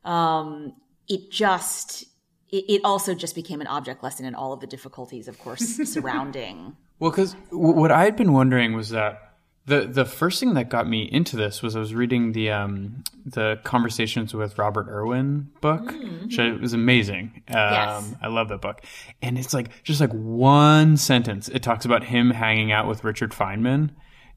[0.04, 0.74] um,
[1.08, 2.06] it just
[2.50, 5.76] it, it also just became an object lesson in all of the difficulties, of course,
[5.92, 6.76] surrounding.
[6.98, 9.29] Well, because what I had been wondering was that
[9.70, 13.02] the the first thing that got me into this was I was reading the um,
[13.24, 17.42] the Conversations with Robert Irwin book, which I- was amazing.
[17.48, 18.14] Um, Yes.
[18.22, 18.82] I love that book,
[19.22, 21.48] and it's like just like one sentence.
[21.48, 23.90] It talks about him hanging out with Richard Feynman.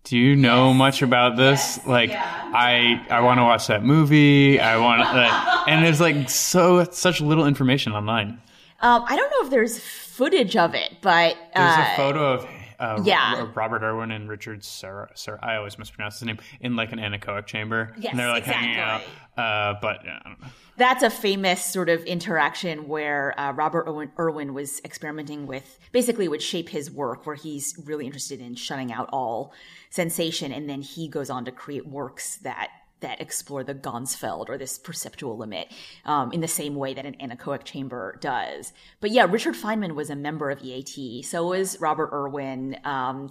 [0.05, 1.79] Do you know much about this?
[1.87, 4.59] Like, I I want to watch that movie.
[4.59, 8.39] I want, uh, and there's like so such little information online.
[8.81, 12.45] Um, I don't know if there's footage of it, but There's uh, a photo of
[12.79, 13.39] uh, yeah.
[13.39, 16.99] Ro- Robert Irwin and Richard Sir, Sir I always mispronounce his name in like an
[16.99, 17.93] anechoic chamber.
[17.97, 19.01] Yes, and they're like hanging out.
[19.37, 20.47] Uh, but yeah, I don't know.
[20.77, 26.27] that's a famous sort of interaction where uh, Robert Irwin, Irwin was experimenting with basically
[26.27, 29.53] would shape his work, where he's really interested in shutting out all
[29.89, 32.69] sensation, and then he goes on to create works that
[33.03, 35.71] that explore the Ganzfeld or this perceptual limit
[36.03, 38.73] um, in the same way that an anechoic chamber does.
[38.99, 41.23] But yeah, Richard Feynman was a member of EAT.
[41.23, 42.77] So was Robert Irwin.
[42.83, 43.29] Um,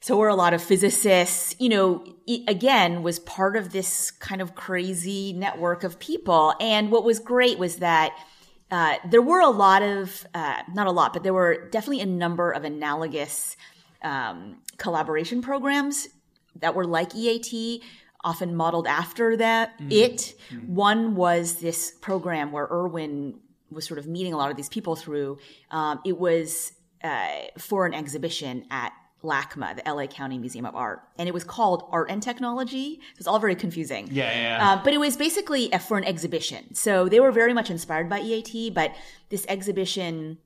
[0.00, 4.42] so were a lot of physicists, you know, it, again, was part of this kind
[4.42, 6.54] of crazy network of people.
[6.58, 8.16] And what was great was that
[8.72, 12.06] uh, there were a lot of, uh, not a lot, but there were definitely a
[12.06, 13.56] number of analogous
[14.02, 16.08] um, collaboration programs
[16.56, 17.82] that were like EAT,
[18.24, 19.74] often modeled after that.
[19.90, 20.34] It.
[20.66, 24.96] One was this program where Irwin was sort of meeting a lot of these people
[24.96, 25.38] through.
[25.70, 31.00] Um, it was uh, for an exhibition at LACMA, the LA County Museum of Art,
[31.16, 33.00] and it was called Art and Technology.
[33.12, 34.08] It was all very confusing.
[34.10, 34.72] Yeah, yeah, yeah.
[34.72, 36.74] Um, but it was basically a, for an exhibition.
[36.74, 38.94] So they were very much inspired by EAT, but
[39.28, 40.38] this exhibition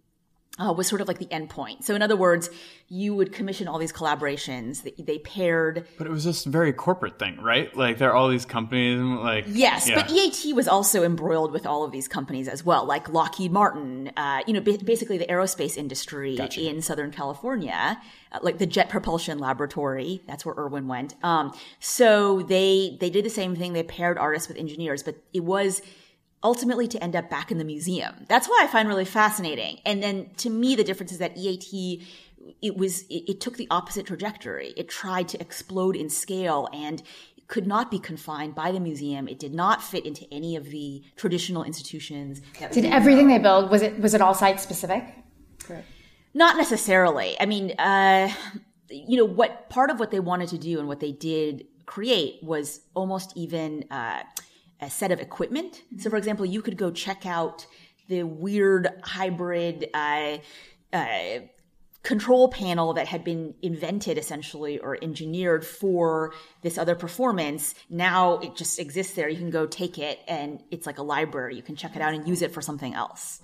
[0.59, 1.85] uh, was sort of like the endpoint.
[1.85, 2.49] So in other words,
[2.89, 4.83] you would commission all these collaborations.
[4.83, 7.75] They, they paired But it was just a very corporate thing, right?
[7.77, 9.97] Like there are all these companies, and like Yes, yeah.
[9.97, 14.13] but EAT was also embroiled with all of these companies as well, like Lockheed Martin,
[14.17, 18.01] uh, you know, ba- basically the aerospace industry in Southern California,
[18.33, 20.23] uh, like the Jet Propulsion Laboratory.
[20.27, 21.15] That's where Irwin went.
[21.23, 23.75] Um, so they they did the same thing.
[23.75, 25.83] They paired artists with engineers, but it was
[26.47, 28.15] ultimately to end up back in the museum.
[28.29, 29.81] That's why I find really fascinating.
[29.85, 32.01] And then to me, the difference is that EAT
[32.63, 34.73] it was it, it took the opposite trajectory.
[34.77, 37.03] It tried to explode in scale and
[37.49, 39.27] could not be confined by the museum.
[39.27, 42.41] It did not fit into any of the traditional institutions.
[42.71, 45.03] Did everything they build was it was it all site specific?
[46.33, 47.35] Not necessarily.
[47.41, 48.33] I mean, uh,
[48.89, 52.39] you know, what part of what they wanted to do and what they did create
[52.43, 54.23] was almost even uh,
[54.81, 55.83] a set of equipment.
[55.99, 57.67] So, for example, you could go check out
[58.09, 60.39] the weird hybrid uh,
[60.93, 61.39] uh,
[62.03, 67.75] control panel that had been invented essentially or engineered for this other performance.
[67.91, 69.29] Now it just exists there.
[69.29, 71.57] You can go take it and it's like a library.
[71.57, 73.41] You can check it out and use it for something else.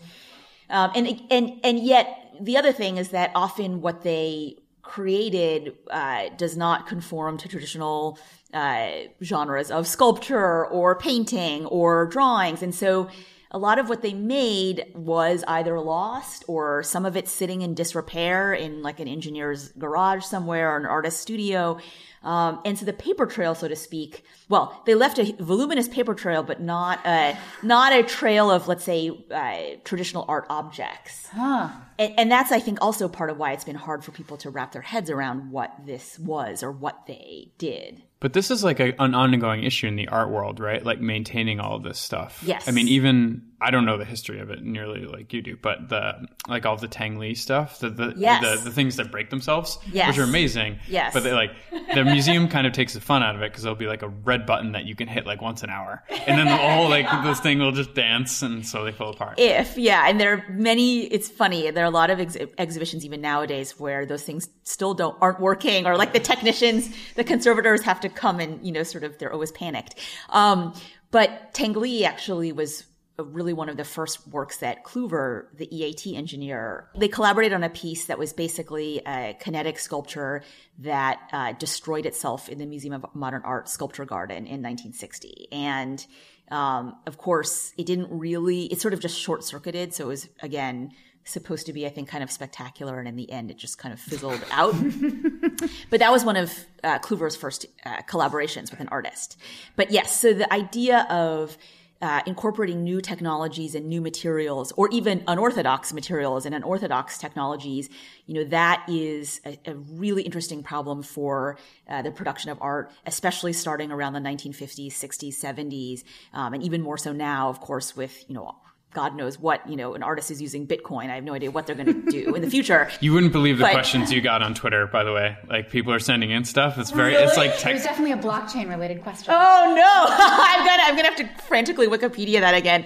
[0.70, 6.28] Um, and, and, and yet the other thing is that often what they created uh,
[6.36, 8.18] does not conform to traditional
[8.52, 8.90] uh,
[9.22, 12.62] genres of sculpture or painting or drawings.
[12.62, 13.08] And so
[13.52, 17.74] a lot of what they made was either lost or some of it sitting in
[17.74, 21.78] disrepair in like an engineer's garage somewhere or an artist's studio.
[22.22, 26.14] Um, and so the paper trail, so to speak, well, they left a voluminous paper
[26.14, 31.28] trail, but not a, not a trail of, let's say, uh, traditional art objects.
[31.32, 31.68] Huh.
[31.98, 34.50] And, and that's, I think, also part of why it's been hard for people to
[34.50, 38.02] wrap their heads around what this was or what they did.
[38.20, 40.84] But this is like a, an ongoing issue in the art world, right?
[40.84, 42.40] Like maintaining all of this stuff.
[42.46, 42.68] Yes.
[42.68, 45.88] I mean, even I don't know the history of it nearly like you do, but
[45.88, 48.40] the like all the Tinguely stuff, the the, Yes.
[48.60, 50.06] the the things that break themselves, Yes.
[50.06, 50.78] which are amazing.
[50.86, 51.12] Yes.
[51.12, 51.50] But they like
[51.94, 54.08] the museum kind of takes the fun out of it because there'll be like a
[54.08, 57.06] red button that you can hit like once an hour, and then the whole like
[57.24, 59.34] this thing will just dance and slowly fall apart.
[59.40, 63.04] if yeah and there are many it's funny there are a lot of ex- exhibitions
[63.04, 67.82] even nowadays where those things still don't aren't working or like the technicians the conservators
[67.82, 69.94] have to come and you know sort of they're always panicked
[70.30, 70.74] um,
[71.10, 72.84] but Tinguely actually was
[73.18, 77.68] really one of the first works that Kluver, the EAT engineer, they collaborated on a
[77.68, 80.42] piece that was basically a kinetic sculpture
[80.78, 85.48] that uh, destroyed itself in the Museum of Modern Art Sculpture Garden in 1960.
[85.52, 86.04] And
[86.52, 89.94] um, of course, it didn't really, it sort of just short circuited.
[89.94, 90.92] So it was, again,
[91.24, 92.98] supposed to be, I think, kind of spectacular.
[92.98, 94.74] And in the end, it just kind of fizzled out.
[95.90, 96.52] but that was one of
[96.84, 99.38] uh, Kluver's first uh, collaborations with an artist.
[99.76, 101.56] But yes, so the idea of
[102.02, 107.88] uh, incorporating new technologies and new materials, or even unorthodox materials and unorthodox technologies,
[108.26, 111.56] you know, that is a, a really interesting problem for
[111.88, 116.02] uh, the production of art, especially starting around the 1950s, 60s, 70s,
[116.34, 118.56] um, and even more so now, of course, with, you know,
[118.94, 121.10] God knows what, you know, an artist is using Bitcoin.
[121.10, 122.90] I have no idea what they're going to do in the future.
[123.00, 125.36] You wouldn't believe the But- questions you got on Twitter, by the way.
[125.48, 126.78] Like people are sending in stuff.
[126.78, 129.34] It's very, it's like There's definitely a blockchain related question.
[129.36, 130.14] Oh no!
[130.16, 132.84] I'm gonna I'm gonna have to frantically Wikipedia that again.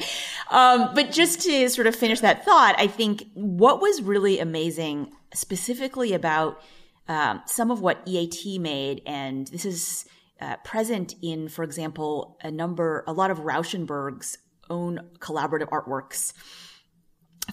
[0.51, 5.13] Um, but just to sort of finish that thought, I think what was really amazing,
[5.35, 6.61] specifically about
[7.09, 10.07] um, some of what EAT made, and this is
[10.41, 14.39] uh, present in, for example, a number, a lot of Rauschenberg's
[14.71, 16.33] own collaborative artworks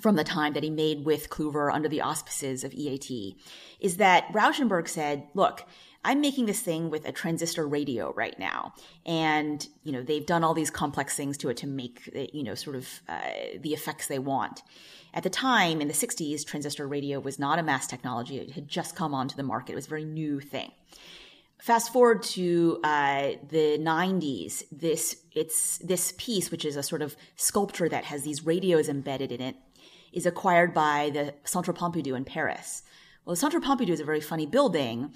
[0.02, 3.38] from the time that he made with Kluver under the auspices of EAT
[3.80, 5.66] is that Rauschenberg said, look,
[6.06, 8.74] I'm making this thing with a transistor radio right now.
[9.06, 12.56] And, you know, they've done all these complex things to it to make you know,
[12.56, 13.22] sort of uh,
[13.60, 14.64] the effects they want.
[15.14, 18.40] At the time in the 60s, transistor radio was not a mass technology.
[18.40, 19.74] It had just come onto the market.
[19.74, 20.72] It was a very new thing
[21.64, 27.16] fast forward to uh, the 90s this it's this piece which is a sort of
[27.38, 29.56] sculpture that has these radios embedded in it
[30.12, 32.84] is acquired by the centre pompidou in paris.
[33.24, 35.14] Well the centre pompidou is a very funny building.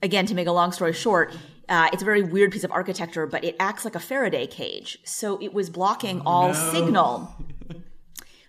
[0.00, 1.36] Again to make a long story short
[1.68, 5.00] uh, it's a very weird piece of architecture but it acts like a faraday cage.
[5.04, 7.34] So it was blocking all signal.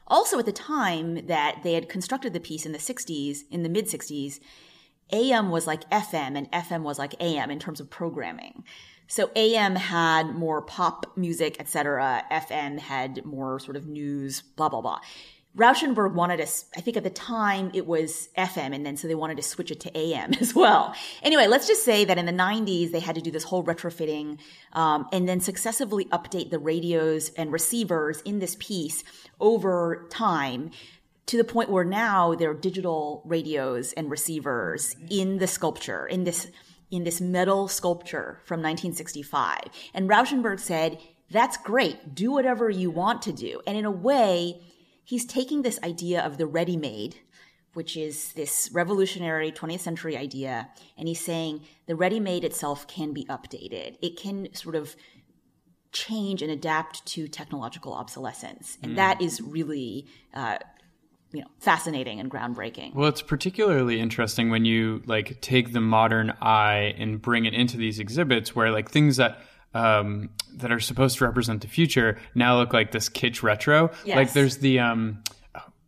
[0.07, 3.69] Also at the time that they had constructed the piece in the 60s in the
[3.69, 4.41] mid 60s
[5.11, 8.63] AM was like FM and FM was like AM in terms of programming.
[9.07, 12.23] So AM had more pop music, etc.
[12.31, 14.99] FM had more sort of news, blah blah blah.
[15.57, 19.15] Rauschenberg wanted us, I think at the time it was FM, and then so they
[19.15, 20.95] wanted to switch it to AM as well.
[21.21, 24.39] Anyway, let's just say that in the 90s, they had to do this whole retrofitting
[24.71, 29.03] um, and then successively update the radios and receivers in this piece
[29.41, 30.71] over time
[31.31, 36.25] to the point where now there are digital radios and receivers in the sculpture, in
[36.25, 36.51] this
[36.89, 39.59] in this metal sculpture from 1965.
[39.93, 42.13] And Rauschenberg said, "That's great.
[42.13, 44.61] Do whatever you want to do." And in a way,
[45.05, 47.15] he's taking this idea of the ready-made,
[47.75, 53.23] which is this revolutionary 20th century idea, and he's saying the ready-made itself can be
[53.29, 53.95] updated.
[54.01, 54.97] It can sort of
[55.93, 60.57] change and adapt to technological obsolescence, and that is really uh,
[61.33, 62.93] you know fascinating and groundbreaking.
[62.93, 67.77] Well, it's particularly interesting when you like take the modern eye and bring it into
[67.77, 69.39] these exhibits where like things that
[69.73, 73.91] um, that are supposed to represent the future now look like this kitsch retro.
[74.05, 74.15] Yes.
[74.17, 75.23] Like there's the um,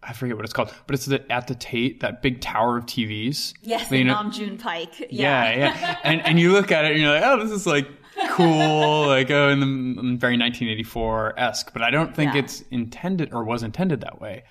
[0.02, 2.86] I forget what it's called, but it's the, at the Tate, that big tower of
[2.86, 3.54] TVs.
[3.62, 5.00] Yes, You the know- Nam June Paik.
[5.10, 5.56] Yeah, Yeah.
[5.58, 5.98] yeah.
[6.04, 7.88] and and you look at it and you're like, oh, this is like
[8.32, 11.74] cool, like oh, in the very 1984 esque.
[11.74, 12.42] But I don't think Yeah.
[12.42, 14.44] it's intended or was intended that way.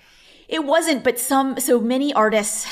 [0.47, 2.67] It wasn't, but some, so many artists,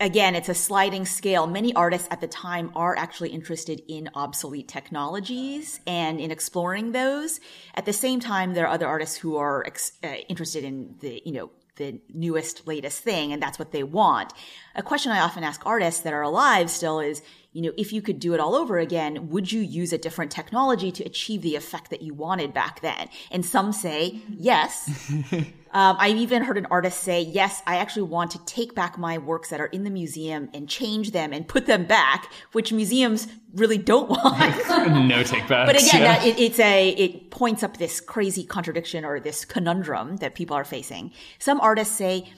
[0.00, 1.46] again, it's a sliding scale.
[1.46, 7.40] Many artists at the time are actually interested in obsolete technologies and in exploring those.
[7.74, 11.22] At the same time, there are other artists who are ex- uh, interested in the,
[11.24, 14.32] you know, the newest, latest thing, and that's what they want.
[14.74, 17.22] A question I often ask artists that are alive still is,
[17.52, 20.30] you know, if you could do it all over again, would you use a different
[20.30, 23.08] technology to achieve the effect that you wanted back then?
[23.30, 24.90] And some say yes.
[25.74, 29.16] Um, I've even heard an artist say, yes, I actually want to take back my
[29.16, 33.26] works that are in the museum and change them and put them back, which museums
[33.54, 34.68] really don't want.
[35.08, 35.72] no take backs.
[35.72, 36.18] but again, yeah.
[36.18, 40.54] that, it, it's a, it points up this crazy contradiction or this conundrum that people
[40.54, 41.10] are facing.
[41.38, 42.30] Some artists say,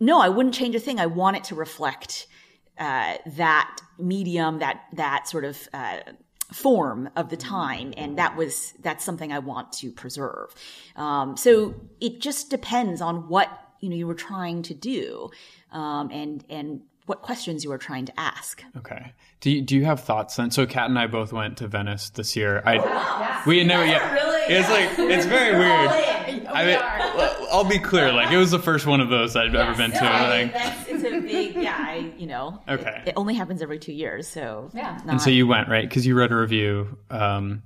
[0.00, 0.98] no, I wouldn't change a thing.
[0.98, 2.26] I want it to reflect,
[2.76, 5.98] uh, that medium, that, that sort of, uh,
[6.52, 10.54] form of the time and that was that's something i want to preserve
[10.94, 13.48] um, so it just depends on what
[13.80, 15.30] you know you were trying to do
[15.72, 19.12] um, and and what questions you were trying to ask Okay.
[19.40, 20.50] Do you, do you have thoughts then?
[20.50, 22.62] So Kat and I both went to Venice this year.
[22.64, 24.12] I we had never yet.
[24.12, 25.90] really- It's like it's very weird.
[26.48, 26.78] I mean,
[27.16, 28.12] well, I'll be clear.
[28.12, 30.00] Like it was the first one of those I'd ever been to.
[30.00, 31.13] No, I mean,
[31.56, 33.02] like, that's it's a big yeah I, you know it- Okay.
[33.06, 35.00] it, only happens every two years so Yeah.
[35.06, 36.98] and so you went right because you wrote a review.
[37.10, 37.62] Um,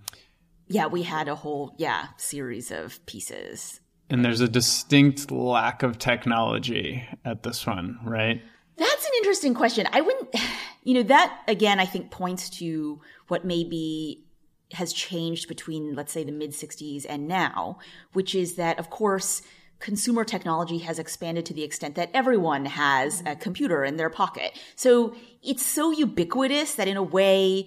[0.67, 3.81] yeah we had a whole yeah series of pieces
[4.11, 8.41] and there's a distinct lack of technology at this one, right?
[8.79, 9.87] That's an interesting question.
[9.93, 10.35] I wouldn't,
[10.83, 14.25] you know, that again, I think points to what maybe
[14.73, 17.81] has changed between, let's say, the mid 60s and now,
[18.15, 19.43] which is that, of course,
[19.81, 24.59] consumer technology has expanded to the extent that everyone has a computer in their pocket.
[24.75, 27.67] So it's so ubiquitous that in a way,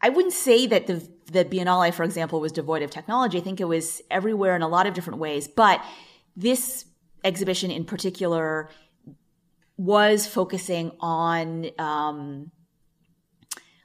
[0.00, 3.38] I wouldn't say that the the Biennale, for example, was devoid of technology.
[3.38, 5.48] I think it was everywhere in a lot of different ways.
[5.48, 5.84] But
[6.36, 6.84] this
[7.24, 8.70] exhibition in particular
[9.76, 12.52] was focusing on, um,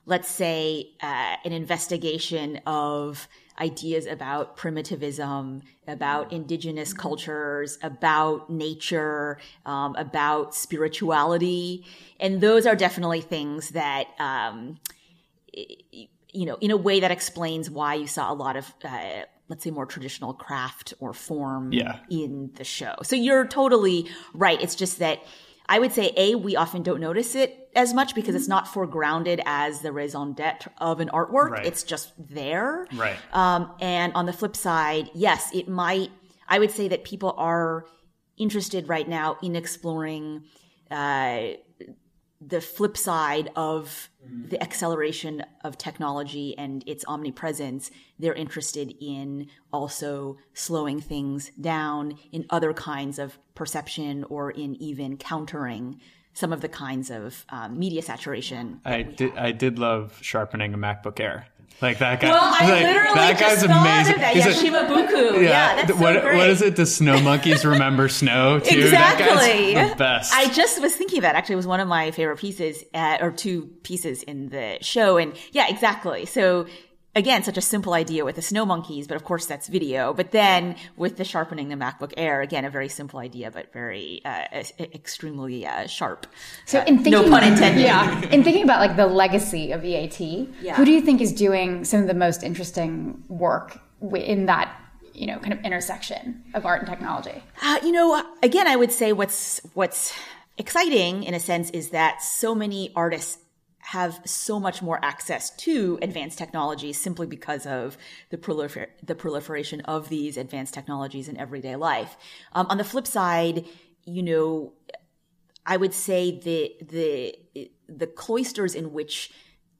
[0.06, 3.28] let's say, uh, an investigation of
[3.62, 11.86] ideas about primitivism, about indigenous cultures, about nature, um, about spirituality,
[12.20, 14.08] and those are definitely things that.
[14.20, 14.80] Um,
[16.34, 19.66] you know, in a way that explains why you saw a lot of, uh, let's
[19.66, 22.00] say, more traditional craft or form Yeah.
[22.10, 22.96] in the show.
[23.04, 24.62] So you're totally right.
[24.62, 25.20] It's just that
[25.68, 29.42] I would say, A, we often don't notice it as much because it's not foregrounded
[29.46, 31.52] as the raison d'etre of an artwork.
[31.52, 31.66] Right.
[31.66, 32.88] It's just there.
[32.94, 33.18] Right.
[33.32, 36.12] Um, and on the flip side, yes, it might,
[36.48, 37.86] I would say that people are
[38.38, 40.44] interested right now in exploring,
[40.90, 41.52] uh,
[42.44, 44.10] the flip side of
[44.50, 52.46] the acceleration of technology and its omnipresence, they're interested in also slowing things down in
[52.50, 56.02] other kinds of perception or in even countering
[56.34, 58.82] some of the kinds of um, media saturation.
[58.86, 59.38] I did.
[59.38, 61.48] I did love sharpening a MacBook Air.
[61.82, 62.30] Like that guy.
[62.30, 64.14] Well, I like, literally that just guy's amazing.
[64.14, 64.36] of that.
[64.36, 65.42] Yeah, Shimabuku.
[65.42, 66.38] Yeah, that's so what, great.
[66.38, 66.76] what is it?
[66.76, 68.80] The snow monkeys remember snow too?
[68.80, 69.74] Exactly.
[69.74, 70.34] That guy's the best.
[70.34, 71.36] I just was thinking of that.
[71.36, 75.18] Actually, it was one of my favorite pieces, uh, or two pieces in the show.
[75.18, 76.26] And yeah, exactly.
[76.28, 76.68] So
[77.16, 80.14] again, such a simple idea with the snow monkeys, but of course that's video.
[80.14, 84.22] But then with the sharpening the MacBook Air, again, a very simple idea, but very
[84.26, 86.28] uh, extremely uh, sharp.
[86.66, 87.82] So in thinking, no pun intended.
[87.92, 90.20] Yeah, in thinking about like the legacy of EAT,
[90.62, 90.76] Yeah.
[90.76, 93.80] who do you think is doing some of the most interesting work
[94.16, 94.74] in that
[95.14, 97.44] you know kind of intersection of art and technology?
[97.62, 100.14] Uh, you know, again, I would say what's what's
[100.58, 103.38] exciting in a sense is that so many artists
[103.92, 107.98] have so much more access to advanced technologies simply because of
[108.30, 112.16] the, prolifer- the proliferation of these advanced technologies in everyday life.
[112.54, 113.66] Um, on the flip side,
[114.06, 114.72] you know,
[115.66, 119.32] I would say the the the cloisters in which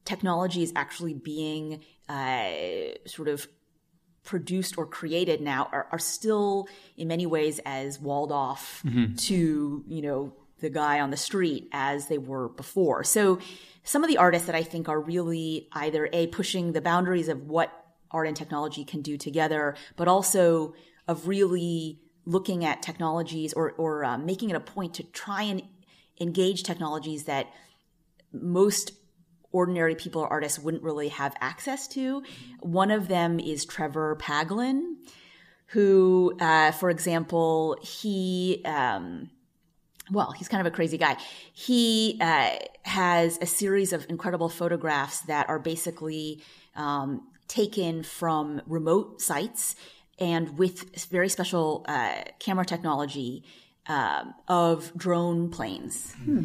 [0.04, 2.50] technology is actually being uh,
[3.06, 3.48] sort of
[4.24, 8.82] produced or created now are, are still in many ways as walled off
[9.16, 10.32] to you know
[10.62, 13.38] the guy on the street as they were before so
[13.84, 17.42] some of the artists that i think are really either a pushing the boundaries of
[17.42, 17.70] what
[18.10, 20.74] art and technology can do together but also
[21.06, 25.62] of really looking at technologies or, or uh, making it a point to try and
[26.20, 27.46] engage technologies that
[28.32, 28.92] most
[29.50, 32.22] ordinary people or artists wouldn't really have access to.
[32.60, 34.96] One of them is Trevor Paglen,
[35.66, 39.30] who, uh, for example, he, um,
[40.12, 41.16] well, he's kind of a crazy guy.
[41.52, 42.50] He uh,
[42.82, 46.42] has a series of incredible photographs that are basically
[46.76, 49.76] um, taken from remote sites
[50.18, 53.44] and with very special uh, camera technology
[53.86, 56.14] um, of drone planes.
[56.24, 56.44] Hmm.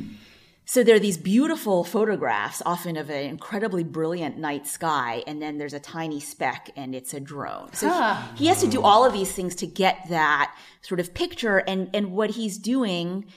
[0.65, 5.57] So there are these beautiful photographs, often of an incredibly brilliant night sky, and then
[5.57, 7.72] there's a tiny speck and it's a drone.
[7.72, 8.22] So huh.
[8.36, 11.59] he, he has to do all of these things to get that sort of picture.
[11.59, 13.28] And, and what he's doing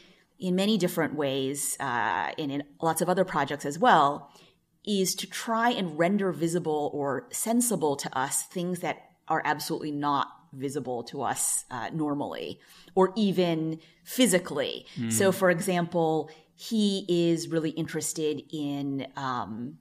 [0.40, 4.30] in many different ways, uh, and in lots of other projects as well,
[4.86, 8.96] is to try and render visible or sensible to us things that
[9.28, 12.58] are absolutely not visible to us uh, normally
[12.94, 14.86] or even physically.
[14.96, 15.12] Mm.
[15.12, 19.78] So, for example, he is really interested in um,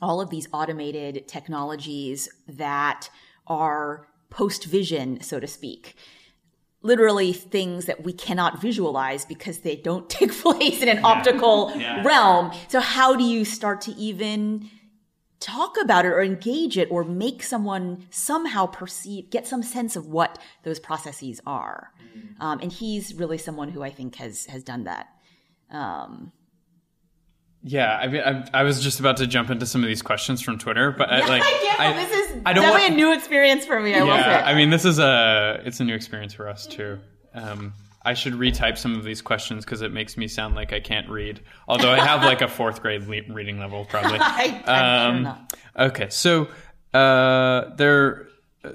[0.00, 3.10] all of these automated technologies that
[3.46, 5.96] are post vision, so to speak
[6.82, 11.06] literally things that we cannot visualize because they don't take place in an yeah.
[11.06, 12.02] optical yeah.
[12.02, 12.52] realm.
[12.68, 14.70] So how do you start to even
[15.38, 20.06] talk about it or engage it or make someone somehow perceive, get some sense of
[20.06, 21.92] what those processes are?
[22.16, 22.40] Mm.
[22.40, 25.08] Um, and he's really someone who I think has, has done that.
[25.70, 26.32] Um,
[27.68, 30.40] yeah, I mean, I, I, was just about to jump into some of these questions
[30.40, 33.12] from Twitter, but I, like, yeah, I, this is I don't definitely want, a new
[33.12, 33.92] experience for me.
[33.92, 37.00] I yeah, I mean, this is a it's a new experience for us too.
[37.34, 37.72] Um,
[38.04, 41.08] I should retype some of these questions because it makes me sound like I can't
[41.10, 41.40] read.
[41.66, 44.18] Although I have like a fourth grade le- reading level, probably.
[44.22, 46.46] I, um, okay, so
[46.94, 48.28] uh, there,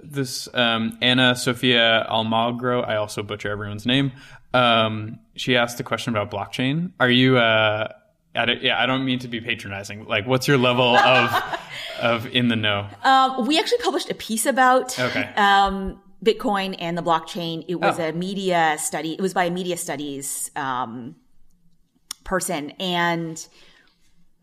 [0.04, 2.86] this um, Anna Sofia Almagro.
[2.86, 4.12] I also butcher everyone's name.
[4.54, 6.92] Um, she asked a question about blockchain.
[7.00, 7.88] Are you uh,
[8.34, 10.06] I don't, yeah, I don't mean to be patronizing.
[10.06, 11.60] Like, what's your level of
[12.00, 12.88] of in the know?
[13.04, 15.32] Um, we actually published a piece about okay.
[15.36, 17.66] um, Bitcoin and the blockchain.
[17.68, 18.10] It was oh.
[18.10, 19.14] a media study.
[19.14, 21.16] It was by a media studies um,
[22.24, 23.46] person, and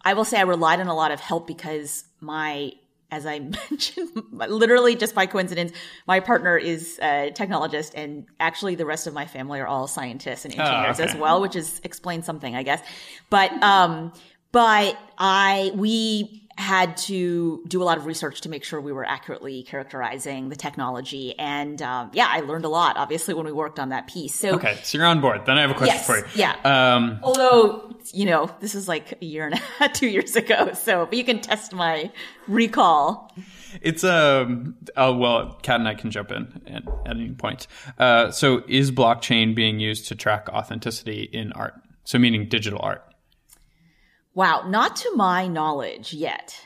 [0.04, 2.72] I will say I relied on a lot of help because my
[3.10, 3.38] as I
[3.70, 5.72] mentioned, literally just by coincidence,
[6.06, 10.44] my partner is a technologist, and actually the rest of my family are all scientists
[10.44, 11.12] and oh, engineers oh, okay.
[11.12, 12.82] as well, which is explains something, I guess.
[13.30, 14.12] But um,
[14.52, 19.04] but I we had to do a lot of research to make sure we were
[19.04, 21.38] accurately characterizing the technology.
[21.38, 24.34] And um, yeah, I learned a lot, obviously, when we worked on that piece.
[24.34, 25.46] So okay, so you're on board.
[25.46, 26.24] Then I have a question yes, for you.
[26.34, 26.56] Yeah.
[26.64, 30.72] Um, Although you know this is like a year and a half, two years ago,
[30.72, 32.10] so but you can test my
[32.48, 33.32] recall.
[33.80, 37.68] It's um oh well, Kat and I can jump in at, at any point.
[37.98, 41.74] Uh, so is blockchain being used to track authenticity in art?
[42.02, 43.07] So meaning digital art.
[44.38, 46.56] Wow, not to my knowledge yet.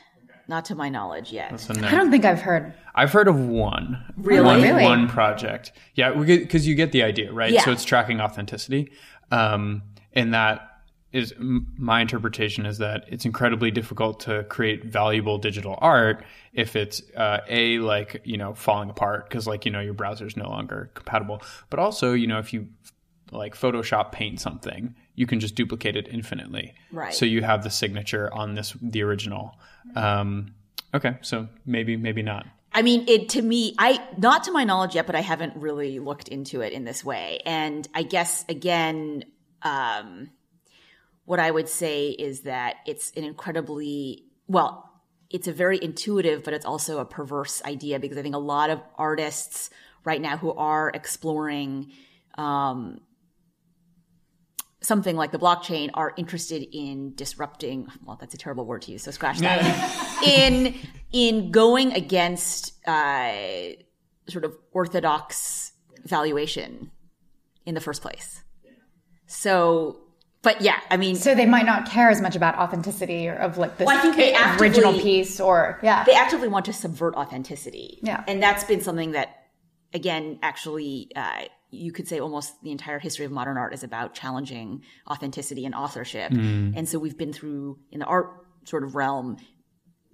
[0.47, 1.51] Not to my knowledge yet.
[1.71, 2.71] I don't think I've heard.
[2.93, 3.99] I've heard of one.
[4.15, 4.45] Really?
[4.45, 4.83] One, really?
[4.83, 5.71] one project.
[5.95, 7.51] Yeah, because you get the idea, right?
[7.51, 7.65] Yeah.
[7.65, 8.91] So it's tracking authenticity.
[9.31, 9.81] Um,
[10.13, 10.69] and that
[11.11, 17.01] is my interpretation is that it's incredibly difficult to create valuable digital art if it's
[17.17, 20.49] uh, a like you know falling apart because like you know your browser is no
[20.49, 22.67] longer compatible but also you know if you
[23.31, 26.73] like photoshop paint something you can just duplicate it infinitely.
[26.91, 27.13] Right.
[27.13, 29.57] So you have the signature on this the original.
[29.95, 30.55] Um,
[30.93, 32.45] okay, so maybe maybe not.
[32.73, 35.99] I mean, it to me, I not to my knowledge yet, but I haven't really
[35.99, 37.39] looked into it in this way.
[37.45, 39.25] And I guess again,
[39.61, 40.31] um,
[41.25, 44.89] what I would say is that it's an incredibly well,
[45.29, 48.69] it's a very intuitive, but it's also a perverse idea because I think a lot
[48.69, 49.69] of artists
[50.03, 51.91] right now who are exploring
[52.37, 53.01] um,
[54.83, 59.03] something like the blockchain are interested in disrupting well that's a terrible word to use
[59.03, 60.19] so scratch that.
[60.23, 60.75] In
[61.11, 63.33] in going against uh,
[64.29, 65.73] sort of orthodox
[66.05, 66.91] valuation
[67.65, 68.43] in the first place.
[69.25, 69.99] So
[70.41, 73.57] but yeah i mean so they might not care as much about authenticity or of
[73.57, 76.03] like this well, I think they original piece or yeah.
[76.03, 77.99] They actively want to subvert authenticity.
[78.01, 78.23] Yeah.
[78.27, 79.29] And that's been something that
[79.93, 84.13] again actually uh, you could say almost the entire history of modern art is about
[84.13, 86.31] challenging authenticity and authorship.
[86.31, 86.73] Mm.
[86.77, 89.37] And so we've been through in the art sort of realm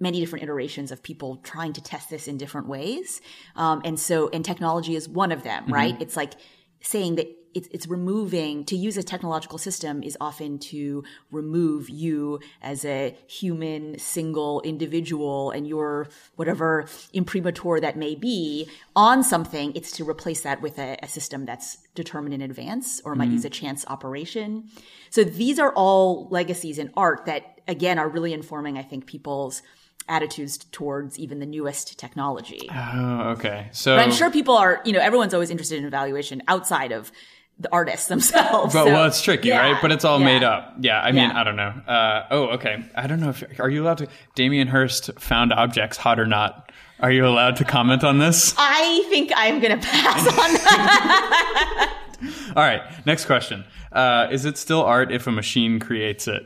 [0.00, 3.20] many different iterations of people trying to test this in different ways.
[3.54, 5.74] Um, and so, and technology is one of them, mm-hmm.
[5.74, 5.96] right?
[6.00, 6.32] It's like
[6.80, 12.40] saying that it's, it's removing to use a technological system is often to remove you
[12.62, 19.92] as a human single individual and your whatever imprimatur that may be on something it's
[19.92, 23.34] to replace that with a, a system that's determined in advance or might mm-hmm.
[23.34, 24.64] use a chance operation
[25.10, 29.62] so these are all legacies in art that again are really informing i think people's
[30.10, 32.68] attitudes towards even the newest technology.
[32.70, 33.68] Oh, okay.
[33.72, 37.12] So But I'm sure people are, you know, everyone's always interested in evaluation outside of
[37.60, 38.74] the artists themselves.
[38.74, 39.78] But So, well, it's tricky, yeah, right?
[39.80, 40.24] But it's all yeah.
[40.24, 40.74] made up.
[40.80, 41.40] Yeah, I mean, Yeah.
[41.40, 41.74] I don't know.
[41.86, 42.84] Uh, oh, okay.
[42.96, 44.08] I don't know if are you allowed to.
[44.34, 46.72] Damien Hirst found objects hot or not.
[46.98, 48.54] Are you allowed to comment on this?
[48.58, 51.96] I think I'm going to pass on that.
[52.56, 52.82] All right.
[53.06, 53.64] Next question.
[53.92, 56.42] Uh, is it still art if a machine creates it?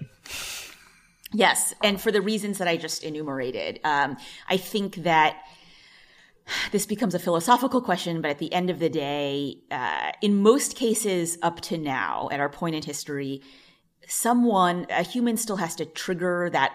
[1.32, 4.16] Yes, and for the reasons that I just enumerated, um,
[4.48, 5.36] I think that
[6.72, 10.76] this becomes a philosophical question, but at the end of the day, uh, in most
[10.76, 13.42] cases up to now, at our point in history,
[14.06, 16.72] someone, a human still has to trigger that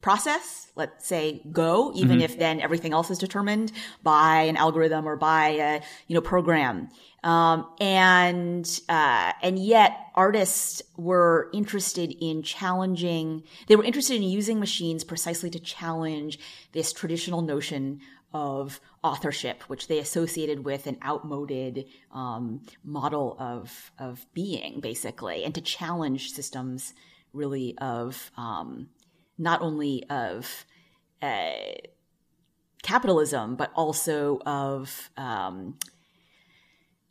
[0.00, 5.16] process, let's say go, even if then everything else is determined by an algorithm or
[5.16, 6.88] by a, you know, program.
[7.24, 14.60] Um, and, uh, and yet artists were interested in challenging, they were interested in using
[14.60, 16.38] machines precisely to challenge
[16.72, 18.00] this traditional notion
[18.32, 25.54] of authorship, which they associated with an outmoded um, model of of being, basically, and
[25.54, 26.92] to challenge systems
[27.32, 28.88] really of um,
[29.38, 30.66] not only of
[31.22, 31.52] uh,
[32.82, 35.78] capitalism, but also of um,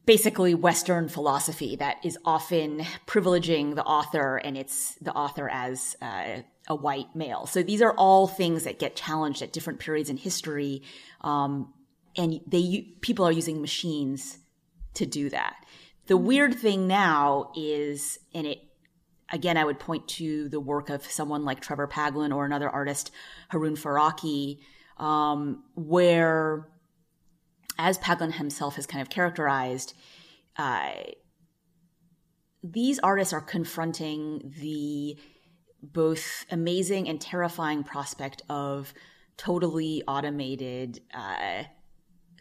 [0.08, 6.38] basically Western philosophy that is often privileging the author and it's the author as uh,
[6.68, 7.46] a white male.
[7.46, 10.82] So these are all things that get challenged at different periods in history,
[11.22, 11.74] um,
[12.16, 14.40] and they people are using machines
[14.96, 15.58] to do that.
[16.08, 18.62] The weird thing now is, and it
[19.30, 23.12] again, I would point to the work of someone like Trevor Paglen or another artist,
[23.50, 24.60] Harun Farocki,
[24.98, 26.70] um, where,
[27.78, 29.94] as Paglen himself has kind of characterized,
[30.58, 30.92] uh,
[32.64, 35.18] these artists are confronting the
[35.82, 38.94] both amazing and terrifying prospect of
[39.38, 41.64] totally automated, uh,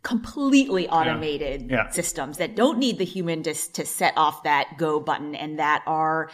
[0.03, 1.91] completely automated Yeah.
[1.91, 5.83] systems that don't need the human to, to set off that go button and that
[5.87, 6.31] are,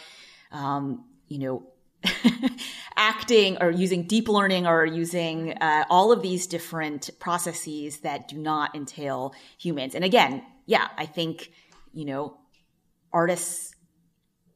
[0.53, 1.72] um, you know,
[2.97, 8.39] acting or using deep learning or using uh, all of these different processes that do
[8.39, 9.95] not entail humans.
[9.95, 11.53] And again, yeah, I think,
[11.93, 12.37] you know,
[13.13, 13.75] artists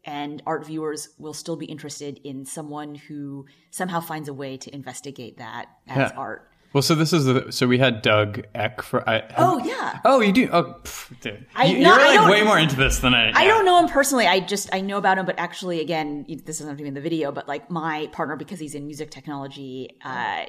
[0.05, 4.75] and art viewers will still be interested in someone who somehow finds a way to
[4.75, 6.17] investigate that as Yeah.
[6.17, 6.51] art.
[6.73, 9.09] Well, so this is the so we had Doug Eck for.
[9.09, 10.01] I, Oh yeah.
[10.05, 10.49] Oh, you do?
[10.53, 11.47] Oh, pff, dude.
[11.55, 13.31] I- you, are like way more into this than I.
[13.31, 13.49] I yeah.
[13.49, 14.27] don't know him personally.
[14.27, 16.95] I just I know about him, but actually, again, this doesn't have to be in
[16.95, 17.33] the video.
[17.33, 20.45] But like my partner, because he's in music technology, uh,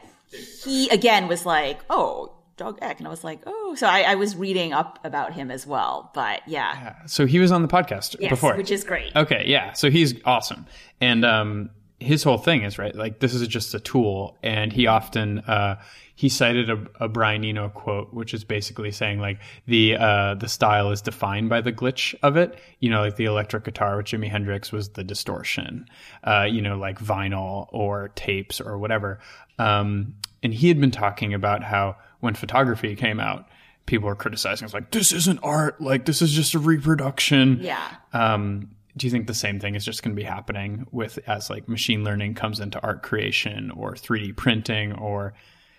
[0.64, 4.16] he again was like, "Oh, Doug Eck," and I was like, "Oh." So I, I
[4.16, 6.12] was reading up about him as well.
[6.14, 9.16] But yeah, So he was on the podcast yes, before, which is great.
[9.16, 9.74] Okay, yeah.
[9.74, 10.66] So he's awesome.
[11.00, 14.88] And um his whole thing is right, like this is just a tool and he
[14.88, 15.80] often uh
[16.16, 20.48] he cited a, a Brian Eno quote, which is basically saying like the uh the
[20.48, 22.60] style is defined by the glitch of it.
[22.80, 25.86] You know, like the electric guitar with Jimi Hendrix was the distortion.
[26.24, 29.20] Uh, you know, like vinyl or tapes or whatever.
[29.58, 33.48] Um and he had been talking about how when photography came out,
[33.88, 34.66] people were criticizing.
[34.66, 35.82] It's like this isn't art.
[35.82, 37.60] Like this is just a reproduction.
[37.62, 37.88] Yeah.
[38.14, 41.50] Um, do you think the same thing is just going to be happening with as
[41.50, 45.34] like machine learning comes into art creation or 3D printing or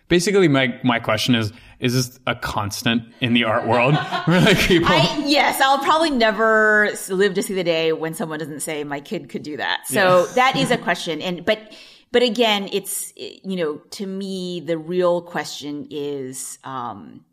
[0.09, 3.95] basically my my question is is this a constant in the art world
[4.25, 8.39] where like people I, yes, I'll probably never live to see the day when someone
[8.39, 9.87] doesn't say my kid could do that.
[9.87, 11.21] So that is a question.
[11.21, 11.75] And but
[12.11, 17.25] but again, it's you know to me the real question is um,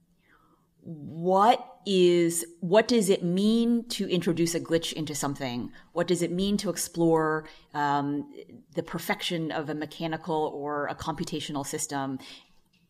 [0.82, 5.72] what is what does it mean to introduce a glitch into something?
[5.94, 8.32] What does it mean to explore um,
[8.74, 12.20] the perfection of a mechanical or a computational system?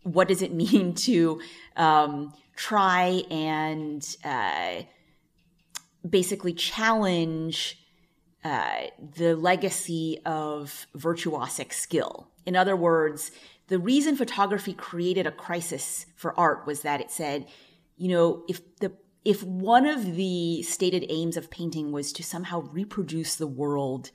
[0.05, 1.41] what does it mean to
[1.75, 4.83] um, try and uh,
[6.07, 7.79] basically challenge
[8.43, 8.83] uh,
[9.17, 12.29] the legacy of virtuosic skill?
[12.45, 13.31] In other words,
[13.67, 17.47] the reason photography created a crisis for art was that it said,
[17.97, 18.93] you know, if the
[19.23, 24.11] if one of the stated aims of painting was to somehow reproduce the world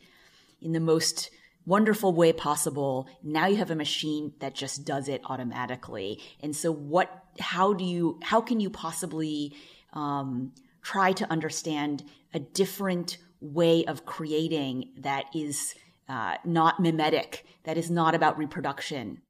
[0.62, 1.30] in the most
[1.66, 3.08] wonderful way possible.
[3.22, 6.20] Now you have a machine that just does it automatically.
[6.40, 9.54] And so what, how do you, how can you possibly,
[9.92, 10.52] um,
[10.82, 12.02] try to understand
[12.32, 15.74] a different way of creating that is,
[16.08, 19.20] uh, not mimetic, that is not about reproduction?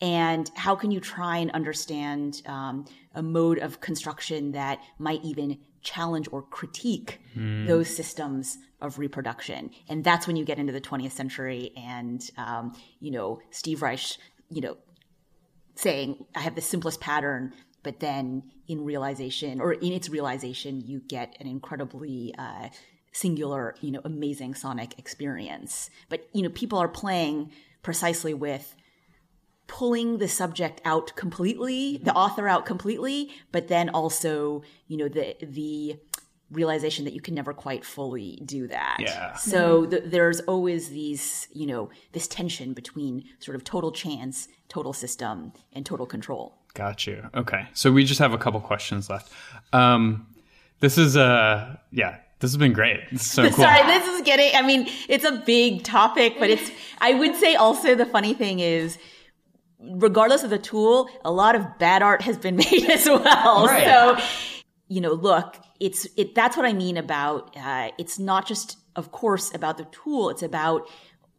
[0.00, 2.84] And how can you try and understand um,
[3.16, 7.20] a mode of construction that might even challenge or critique
[7.66, 9.70] those systems of reproduction?
[9.88, 14.16] And that's when you get into the 20th century and, um, you know, Steve Reich,
[14.50, 14.76] you know,
[15.74, 17.52] saying, I have the simplest pattern,
[17.82, 22.68] but then in realization or in its realization, you get an incredibly uh,
[23.12, 25.90] singular, you know, amazing sonic experience.
[26.08, 27.52] But, you know, people are playing
[27.82, 28.74] precisely with
[29.66, 35.36] pulling the subject out completely, the author out completely, but then also, you know, the,
[35.42, 35.98] the,
[36.50, 38.98] realization that you can never quite fully do that.
[39.00, 39.34] Yeah.
[39.34, 44.92] So th- there's always these, you know, this tension between sort of total chance, total
[44.92, 46.56] system, and total control.
[46.74, 47.28] Got you.
[47.34, 47.66] Okay.
[47.72, 49.32] So we just have a couple questions left.
[49.72, 50.26] Um,
[50.78, 53.00] this is uh yeah, this has been great.
[53.18, 53.64] So cool.
[53.64, 54.54] Sorry, this is getting.
[54.54, 56.70] I mean, it's a big topic, but it's.
[56.98, 58.98] I would say also the funny thing is,
[59.80, 63.66] regardless of the tool, a lot of bad art has been made as well.
[63.66, 63.84] Right.
[63.84, 64.18] So,
[64.88, 66.34] you know, look, it's it.
[66.34, 67.56] That's what I mean about.
[67.56, 70.30] Uh, it's not just, of course, about the tool.
[70.30, 70.88] It's about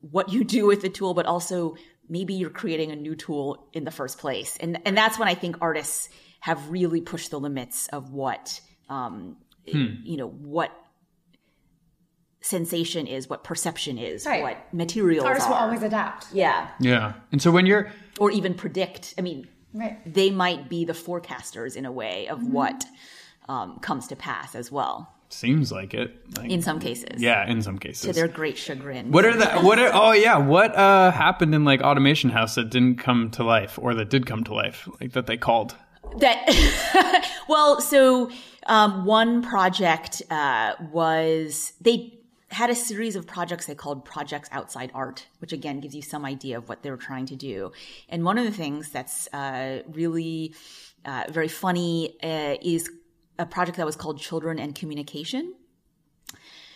[0.01, 1.75] what you do with the tool, but also
[2.09, 5.33] maybe you're creating a new tool in the first place, and and that's when I
[5.33, 6.09] think artists
[6.39, 10.71] have really pushed the limits of what, um, you know, what
[12.41, 14.41] sensation is, what perception is, Right.
[14.43, 15.61] what materials Artists will are.
[15.63, 16.27] always adapt.
[16.33, 17.13] yeah, Yeah.
[17.31, 19.13] And so when you're or even predict.
[19.17, 19.97] I mean, Right.
[20.11, 22.85] they might be the forecasters in a way of what
[23.49, 25.13] um, comes to pass as well.
[25.29, 26.15] seems like it.
[26.37, 28.01] Like, In some cases, yeah, in some cases.
[28.05, 29.11] to their great chagrin.
[29.11, 32.69] What are the what are oh yeah, what uh happened in like Automation House that
[32.69, 35.75] didn't come to life or that did come to life, like that they called?
[36.19, 36.47] that
[37.49, 38.31] well so
[38.67, 42.16] um, one project uh, was they
[42.49, 46.23] had a series of projects they called projects outside art which again gives you some
[46.25, 47.71] idea of what they were trying to do.
[48.09, 50.53] And one of the things that's uh, really
[51.05, 52.89] uh, very funny uh, is
[53.39, 55.53] a project that was called children and communication.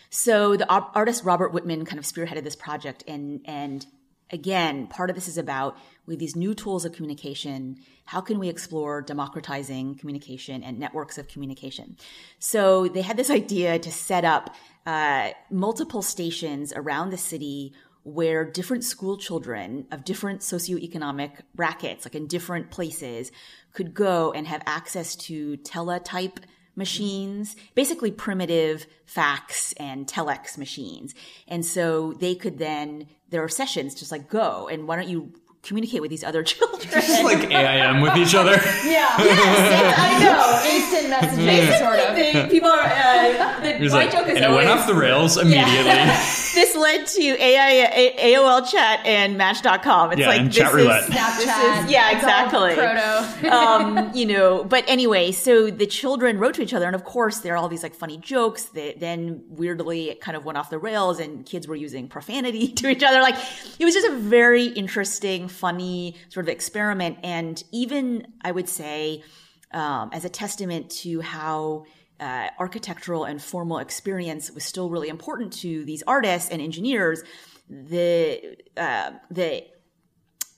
[0.10, 3.86] So the ar- artist Robert Whitman kind of spearheaded this project, and and
[4.32, 8.50] again, part of this is about with these new tools of communication, how can we
[8.50, 11.98] explore democratizing communication and networks of communication?
[12.40, 14.56] So they had this idea to set up
[14.86, 17.74] uh, multiple stations around the city
[18.04, 23.32] where different school children of different socioeconomic brackets, like in different places,
[23.74, 26.40] could go and have access to teletype
[26.82, 31.14] machines, basically primitive fax and telex machines.
[31.48, 35.32] And so they could then, there are sessions just like go and why don't you
[35.64, 36.82] communicate with these other children?
[36.92, 38.52] Just like AIM with each other.
[38.52, 39.16] Yeah.
[39.18, 40.48] yes, I know.
[40.72, 42.16] Instant messaging, sort of.
[42.16, 45.38] The people are, uh, the, my like, joke is and it went off the rails
[45.38, 45.84] immediately.
[45.84, 50.12] this led to AI, A- AOL chat and Match.com.
[50.14, 51.04] It's Yeah, like and this chat roulette.
[51.04, 51.38] is, Snapchat.
[51.38, 52.76] this is yeah, exactly.
[52.76, 53.56] Proto.
[53.56, 57.40] um, you know, but anyway, so the children wrote to each other, and of course,
[57.40, 60.70] there are all these like funny jokes that then weirdly it kind of went off
[60.70, 63.22] the rails, and kids were using profanity to each other.
[63.22, 63.36] Like
[63.80, 69.24] it was just a very interesting, funny sort of experiment, and even I would say,
[69.72, 71.86] um, as a testament to how.
[72.20, 77.24] Uh, architectural and formal experience was still really important to these artists and engineers.
[77.68, 79.64] The uh, the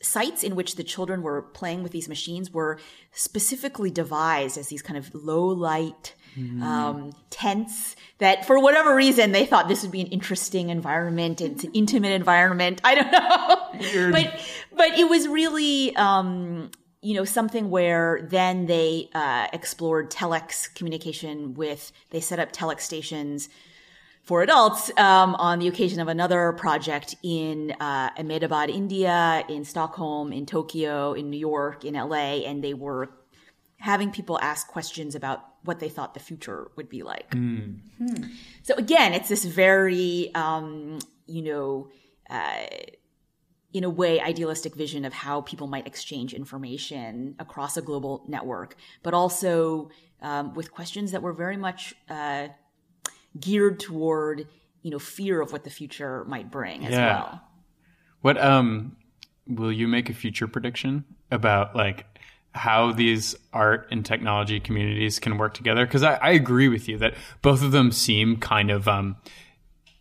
[0.02, 2.80] sites in which the children were playing with these machines were
[3.14, 6.16] specifically devised as these kind of low light
[6.62, 11.42] um, tents that for whatever reason they thought this would be an interesting environment.
[11.42, 12.82] It's an intimate environment.
[12.84, 14.12] I don't know.
[14.12, 14.40] But
[14.76, 21.54] but it was really um, you know something where then they uh, explored telex communication
[21.54, 23.50] with they set up telex stations
[24.24, 30.32] for adults um, on the occasion of another project in uh, Ahmedabad, India, in Stockholm,
[30.32, 33.10] in Tokyo, in New York, in LA, and they were
[33.80, 37.34] having people ask questions about what they thought the future would be like.
[38.64, 41.90] So again, it's this very, um, you know,
[42.30, 42.66] uh,
[43.74, 48.76] in a way, idealistic vision of how people might exchange information across a global network,
[49.02, 49.90] but also
[50.22, 52.50] um, with questions that were very much uh,
[53.40, 54.48] geared toward,
[54.84, 57.06] you know, fear of what the future might bring as Yeah.
[57.22, 57.42] well.
[58.22, 58.96] What um
[59.48, 62.06] will you make a future prediction about like
[62.54, 65.86] how these art and technology communities can work together?
[65.86, 69.18] Because I, I agree with you that both of them seem kind of um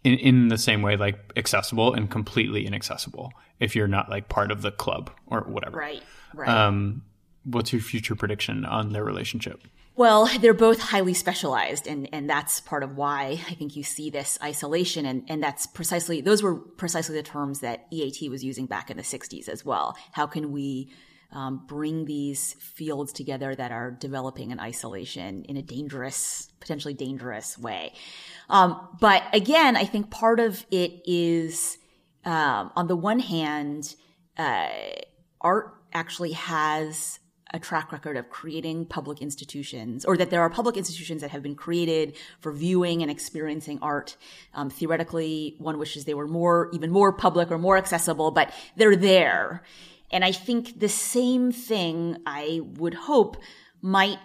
[0.05, 4.51] in, in the same way like accessible and completely inaccessible if you're not like part
[4.51, 5.79] of the club or whatever.
[5.79, 6.03] Right.
[6.35, 6.49] Right.
[6.49, 7.03] Um
[7.45, 9.63] what's your future prediction on their relationship?
[9.95, 14.09] Well, they're both highly specialized, and, and that's part of why I think you see
[14.09, 15.05] this isolation.
[15.05, 18.97] And, and that's precisely, those were precisely the terms that EAT was using back in
[18.97, 19.97] the 60s as well.
[20.13, 20.91] How can we
[21.33, 27.59] um, bring these fields together that are developing in isolation in a dangerous, potentially dangerous
[27.59, 27.93] way?
[28.49, 31.79] Um, but again, I think part of it is,
[32.25, 33.95] um, on the one hand,
[34.37, 34.69] uh,
[35.41, 37.19] art actually has
[37.53, 41.43] a track record of creating public institutions, or that there are public institutions that have
[41.43, 44.17] been created for viewing and experiencing art.
[44.55, 48.97] Um, theoretically, one wishes they were more, even more public or more accessible, but they're
[48.97, 49.63] there.
[50.13, 53.37] And I think the same thing I would hope
[53.81, 54.19] might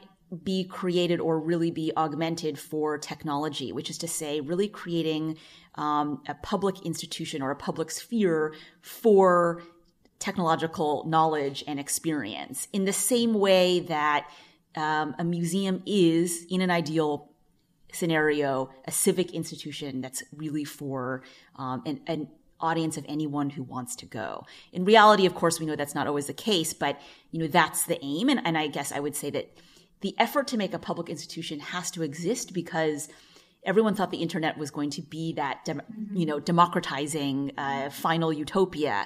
[0.43, 5.38] be created or really be augmented for technology, which is to say, really creating
[5.75, 9.63] um, a public institution or a public sphere for
[10.19, 12.67] technological knowledge and experience.
[12.73, 14.29] In the same way that
[14.75, 17.31] um, a museum is, in an ideal
[17.93, 21.23] scenario, a civic institution that's really for
[21.55, 22.27] um, an, an
[22.59, 24.45] audience of anyone who wants to go.
[24.71, 26.99] In reality, of course, we know that's not always the case, but
[27.31, 28.29] you know that's the aim.
[28.29, 29.57] And, and I guess I would say that
[30.01, 33.09] the effort to make a public institution has to exist because
[33.63, 35.81] everyone thought the internet was going to be that, dem-
[36.13, 39.05] you know, democratizing uh, final utopia.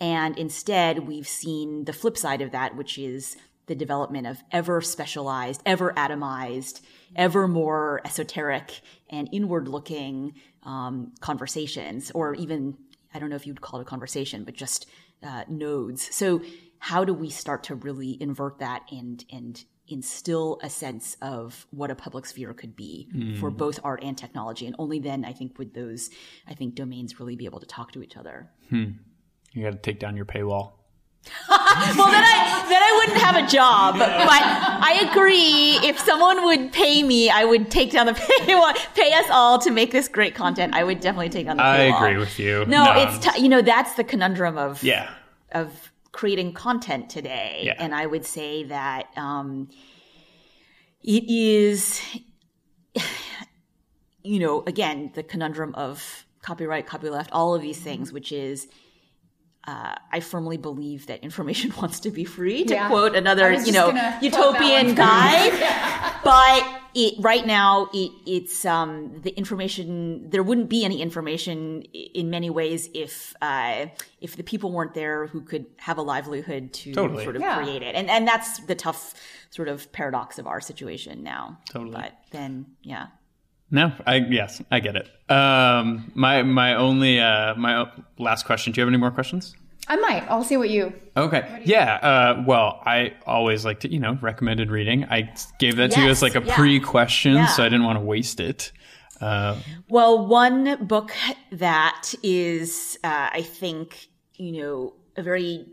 [0.00, 3.36] And instead, we've seen the flip side of that, which is
[3.66, 6.80] the development of ever specialized, ever atomized,
[7.14, 8.80] ever more esoteric
[9.10, 10.34] and inward looking
[10.64, 12.76] um, conversations, or even,
[13.12, 14.86] I don't know if you'd call it a conversation, but just
[15.22, 16.14] uh, nodes.
[16.14, 16.42] So,
[16.78, 21.90] how do we start to really invert that and, and instill a sense of what
[21.90, 23.38] a public sphere could be mm.
[23.38, 24.66] for both art and technology?
[24.66, 26.08] And only then, I think, would those,
[26.48, 28.50] I think, domains really be able to talk to each other.
[28.70, 28.92] Hmm.
[29.52, 30.79] You got to take down your paywall.
[31.48, 33.98] well, then I then I wouldn't have a job.
[33.98, 35.78] But I agree.
[35.86, 38.74] If someone would pay me, I would take down the paywall.
[38.94, 40.74] Pay us all to make this great content.
[40.74, 41.92] I would definitely take on the paywall.
[41.92, 42.64] I agree with you.
[42.66, 43.02] No, no.
[43.02, 45.10] it's t- you know that's the conundrum of yeah
[45.52, 47.62] of creating content today.
[47.64, 47.74] Yeah.
[47.78, 49.68] And I would say that um,
[51.02, 52.00] it is,
[54.22, 58.68] you know, again the conundrum of copyright, copyleft, all of these things, which is
[59.66, 62.88] uh, I firmly believe that information wants to be free, to yeah.
[62.88, 63.88] quote another, you know,
[64.22, 65.46] utopian guy.
[65.58, 66.16] yeah.
[66.24, 70.30] But it, right now, it, it's um, the information.
[70.30, 73.86] There wouldn't be any information in many ways if uh,
[74.20, 77.24] if the people weren't there who could have a livelihood to totally.
[77.24, 77.62] sort of yeah.
[77.62, 77.94] create it.
[77.94, 79.14] And and that's the tough
[79.50, 81.58] sort of paradox of our situation now.
[81.68, 81.92] Totally.
[81.92, 83.08] But then, yeah.
[83.70, 85.08] No, I yes, I get it.
[85.30, 88.72] Um, my my only uh, my last question.
[88.72, 89.54] Do you have any more questions?
[89.86, 90.28] I might.
[90.30, 90.92] I'll see what you.
[91.16, 91.62] Okay.
[91.64, 91.94] You yeah.
[91.96, 95.04] Uh, well, I always like to you know recommended reading.
[95.04, 96.54] I gave that yes, to you as like a yeah.
[96.54, 97.46] pre question, yeah.
[97.46, 98.72] so I didn't want to waste it.
[99.20, 99.56] Uh,
[99.88, 101.12] well, one book
[101.52, 105.66] that is, uh, I think, you know, a very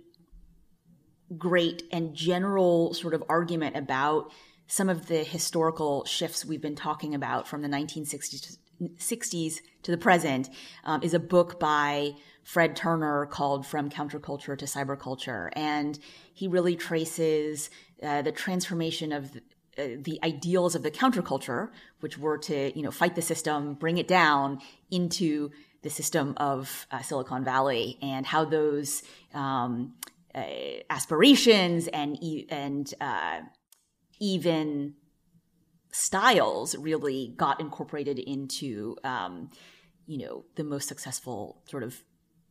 [1.38, 4.32] great and general sort of argument about
[4.68, 9.98] some of the historical shifts we've been talking about from the 1960s 60s to the
[9.98, 10.50] present
[10.84, 12.14] um, is a book by
[12.44, 15.50] Fred Turner called From Counterculture to Cyberculture.
[15.54, 15.98] And
[16.34, 17.70] he really traces
[18.02, 19.42] uh, the transformation of the,
[19.78, 23.98] uh, the ideals of the counterculture, which were to, you know, fight the system, bring
[23.98, 24.60] it down
[24.92, 25.52] into
[25.82, 29.04] the system of uh, Silicon Valley and how those
[29.34, 29.94] um,
[30.34, 30.44] uh,
[30.90, 32.18] aspirations and,
[32.50, 33.42] and uh,
[34.20, 34.94] even
[35.92, 39.50] styles really got incorporated into um,
[40.06, 42.04] you know the most successful sort of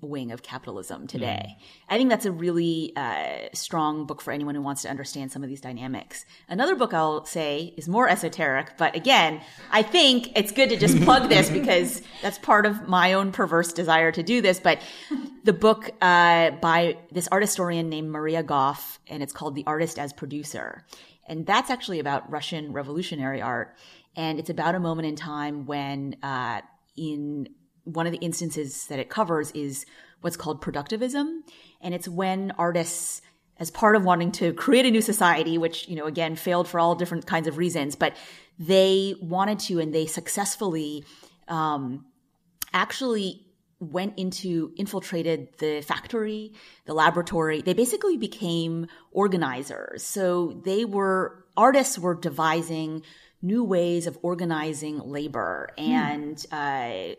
[0.03, 1.47] wing of capitalism today.
[1.49, 1.63] Mm.
[1.89, 5.43] I think that's a really uh, strong book for anyone who wants to understand some
[5.43, 6.27] of these dynamics.
[6.49, 9.41] Another book I'll say is more esoteric, but again,
[9.71, 13.73] I think it's good to just plug this because that's part of my own perverse
[13.73, 14.61] desire to do this.
[14.61, 14.81] But
[15.45, 19.99] the book uh, by this art historian named Maria Gough, and it's called The Artist
[19.99, 20.85] as Producer.
[21.29, 23.77] And that's actually about Russian revolutionary art.
[24.17, 26.63] And it's about a moment in time when, uh,
[26.97, 27.49] in
[27.85, 29.87] one of the instances that it covers is
[30.21, 31.41] what's called productivism.
[31.81, 33.23] And it's when artists,
[33.59, 36.81] as part of wanting to create a new society, which, you know, again, failed for
[36.81, 38.17] all different kinds of reasons, but
[38.59, 41.05] they wanted to and they successfully,
[41.49, 42.07] um,
[42.73, 43.46] actually
[43.79, 46.53] went into infiltrated the factory,
[46.87, 47.61] the laboratory.
[47.61, 50.03] They basically became organizers.
[50.03, 53.03] So they were artists were devising
[53.43, 57.15] new ways of organizing labor and uh,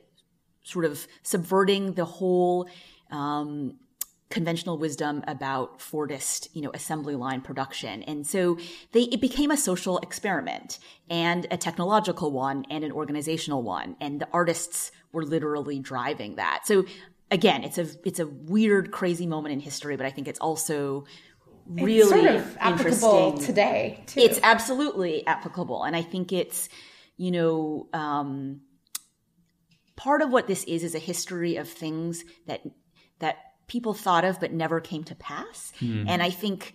[0.63, 2.67] sort of subverting the whole
[3.11, 3.77] um,
[4.30, 8.03] conventional wisdom about Fordist, you know, assembly line production.
[8.03, 8.57] And so
[8.91, 13.95] they, it became a social experiment and a technological one and an organizational one.
[14.01, 16.63] And the artists were literally driving that.
[16.65, 16.86] So
[17.32, 21.05] again, it's a, it's a weird, crazy moment in history, but I think it's also
[21.65, 24.19] really it's sort of applicable today too.
[24.19, 25.84] It's absolutely applicable.
[25.84, 26.67] And I think it's,
[27.15, 28.61] you know, um,
[29.95, 32.61] part of what this is is a history of things that
[33.19, 33.38] that
[33.68, 35.74] people thought of but never came to pass.
[36.07, 36.74] And I think,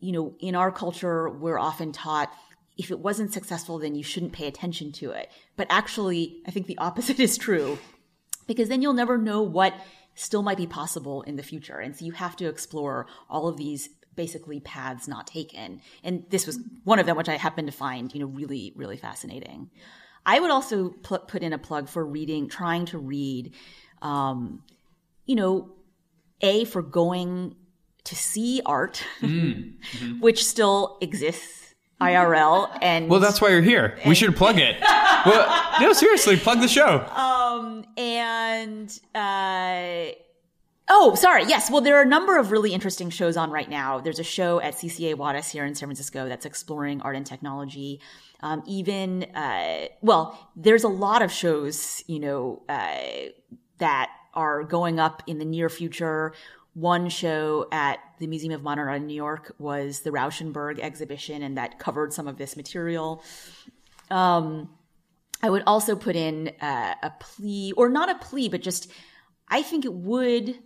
[0.00, 2.32] you know, in our culture, we're often taught
[2.76, 5.30] if it wasn't successful, then you shouldn't pay attention to it.
[5.56, 7.78] But actually, I think the opposite is true
[8.46, 9.74] because then you'll never know what
[10.14, 11.78] still might be possible in the future.
[11.78, 15.80] And so you have to explore all of these basically paths not taken.
[16.04, 18.96] And this was one of them, which I happened to find, you know, really, really
[18.96, 19.70] fascinating.
[20.24, 23.54] I would also pl- put in a plug for reading, trying to read,
[24.02, 24.62] um,
[25.26, 25.72] you know,
[26.40, 27.56] A, for going
[28.04, 29.02] to see art,
[30.20, 32.76] which still exists IRL.
[32.82, 33.98] And Well, that's why you're here.
[34.06, 34.76] We should plug it.
[34.80, 37.08] well, no, seriously, plug the show.
[37.54, 40.06] Um, and uh,
[40.88, 41.44] oh, sorry.
[41.44, 41.70] Yes.
[41.70, 44.00] Well, there are a number of really interesting shows on right now.
[44.00, 48.00] There's a show at CCA Wattis here in San Francisco that's exploring art and technology.
[48.40, 53.30] Um, even uh, well, there's a lot of shows, you know, uh,
[53.78, 56.34] that are going up in the near future.
[56.74, 61.42] One show at the Museum of Modern Art in New York was the Rauschenberg exhibition,
[61.42, 63.22] and that covered some of this material.
[64.10, 64.70] Um,
[65.42, 68.90] I would also put in uh, a plea, or not a plea, but just
[69.48, 70.58] I think it would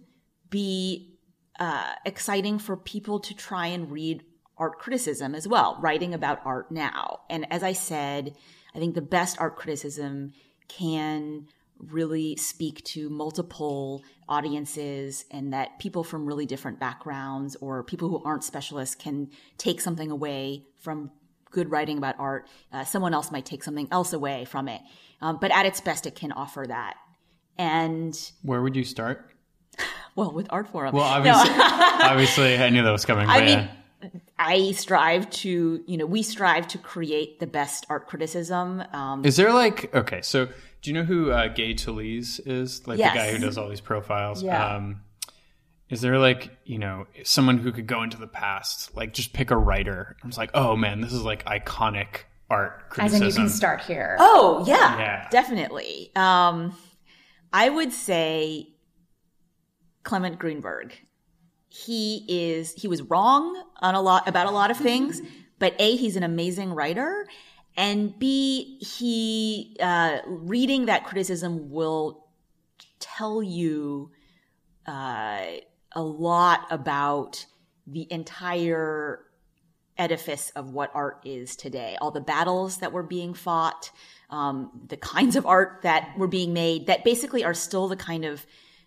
[0.51, 1.19] be
[1.59, 4.23] uh, exciting for people to try and read
[4.57, 7.21] art criticism as well, writing about art now.
[7.29, 8.35] And as I said,
[8.75, 10.33] I think the best art criticism
[10.69, 11.49] can
[11.79, 18.23] really speak to multiple audiences and that people from really different backgrounds or people who
[18.25, 21.11] aren't specialists can take something away from
[21.51, 22.47] good writing about art.
[22.73, 24.81] Uh, someone else might take something else away from it.
[25.21, 26.95] Um, but at its best, it can offer that.
[27.57, 29.31] And Where would you start?
[30.15, 30.93] well, with Artforum.
[30.93, 31.33] Well, No.
[31.33, 31.55] obviously,
[32.05, 33.29] obviously, I knew that was coming.
[33.29, 34.09] I mean, yeah.
[34.39, 38.83] I strive to, you know, we strive to create the best art criticism.
[38.93, 40.23] Um, Is there like okay?
[40.23, 40.49] So
[40.83, 42.87] do you know who uh, Gay Talese is?
[42.87, 43.13] Like Yes.
[43.13, 44.43] the guy who does all these profiles.
[44.43, 44.77] Yeah.
[44.77, 45.03] Um,
[45.89, 48.95] is there like you know someone who could go into the past?
[48.97, 50.17] Like just pick a writer.
[50.23, 53.43] I was like, oh man, this is like iconic art As in, criticism.
[53.45, 54.17] you can start here.
[54.19, 55.29] oh, yeah, Yeah.
[55.31, 56.11] definitely.
[56.17, 56.75] Um,
[57.53, 58.69] I would say
[60.03, 60.95] Clement Greenberg.
[61.69, 65.21] He is, he was wrong on a lot, about a lot of things,
[65.59, 67.27] but A, he's an amazing writer.
[67.79, 72.27] And B, he, uh, reading that criticism will
[72.99, 74.11] tell you,
[74.85, 75.45] uh,
[75.93, 77.47] a lot about
[77.87, 79.21] the entire
[79.97, 81.97] edifice of what art is today.
[82.01, 83.93] All the battles that were being fought,
[84.29, 88.25] um, the kinds of art that were being made that basically are still the kind
[88.25, 88.45] of,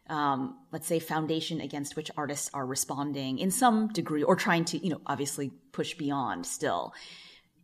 [0.08, 4.78] um, let's say, foundation against which artists are responding in some degree or trying to,
[4.78, 6.94] you know, obviously push beyond still.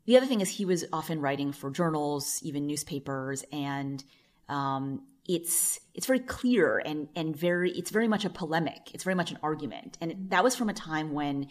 [0.07, 4.01] The other thing is he was often writing for journals, even newspapers, and
[4.47, 8.91] um, it's it's very clear and and very it's very much a polemic.
[8.93, 11.47] It's very much an argument, and that was from a time when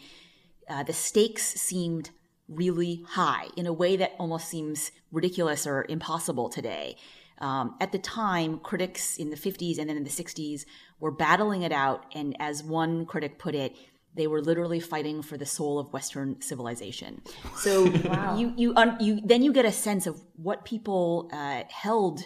[0.67, 2.09] uh, the stakes seemed
[2.49, 6.97] really high in a way that almost seems ridiculous or impossible today.
[7.39, 10.65] Um, at the time, critics in the 50s and then in the 60s
[10.99, 13.75] were battling it out, and as one critic put it,
[14.17, 17.21] they were literally fighting for the soul of Western civilization.
[17.55, 17.85] So
[18.37, 22.21] you you un, you then you get a sense of what people uh, held.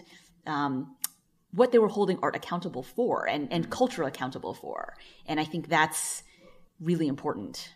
[0.47, 0.95] Um,
[1.53, 4.95] what they were holding art accountable for and, and culture accountable for.
[5.25, 6.23] And I think that's
[6.79, 7.73] really important.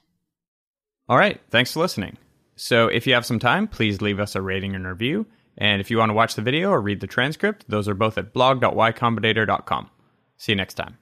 [1.07, 1.41] All right.
[1.51, 2.17] Thanks for listening.
[2.55, 5.25] So if you have some time, please leave us a rating and review.
[5.57, 8.17] And if you want to watch the video or read the transcript, those are both
[8.17, 9.89] at blog.ycombinator.com.
[10.37, 10.97] See you next time.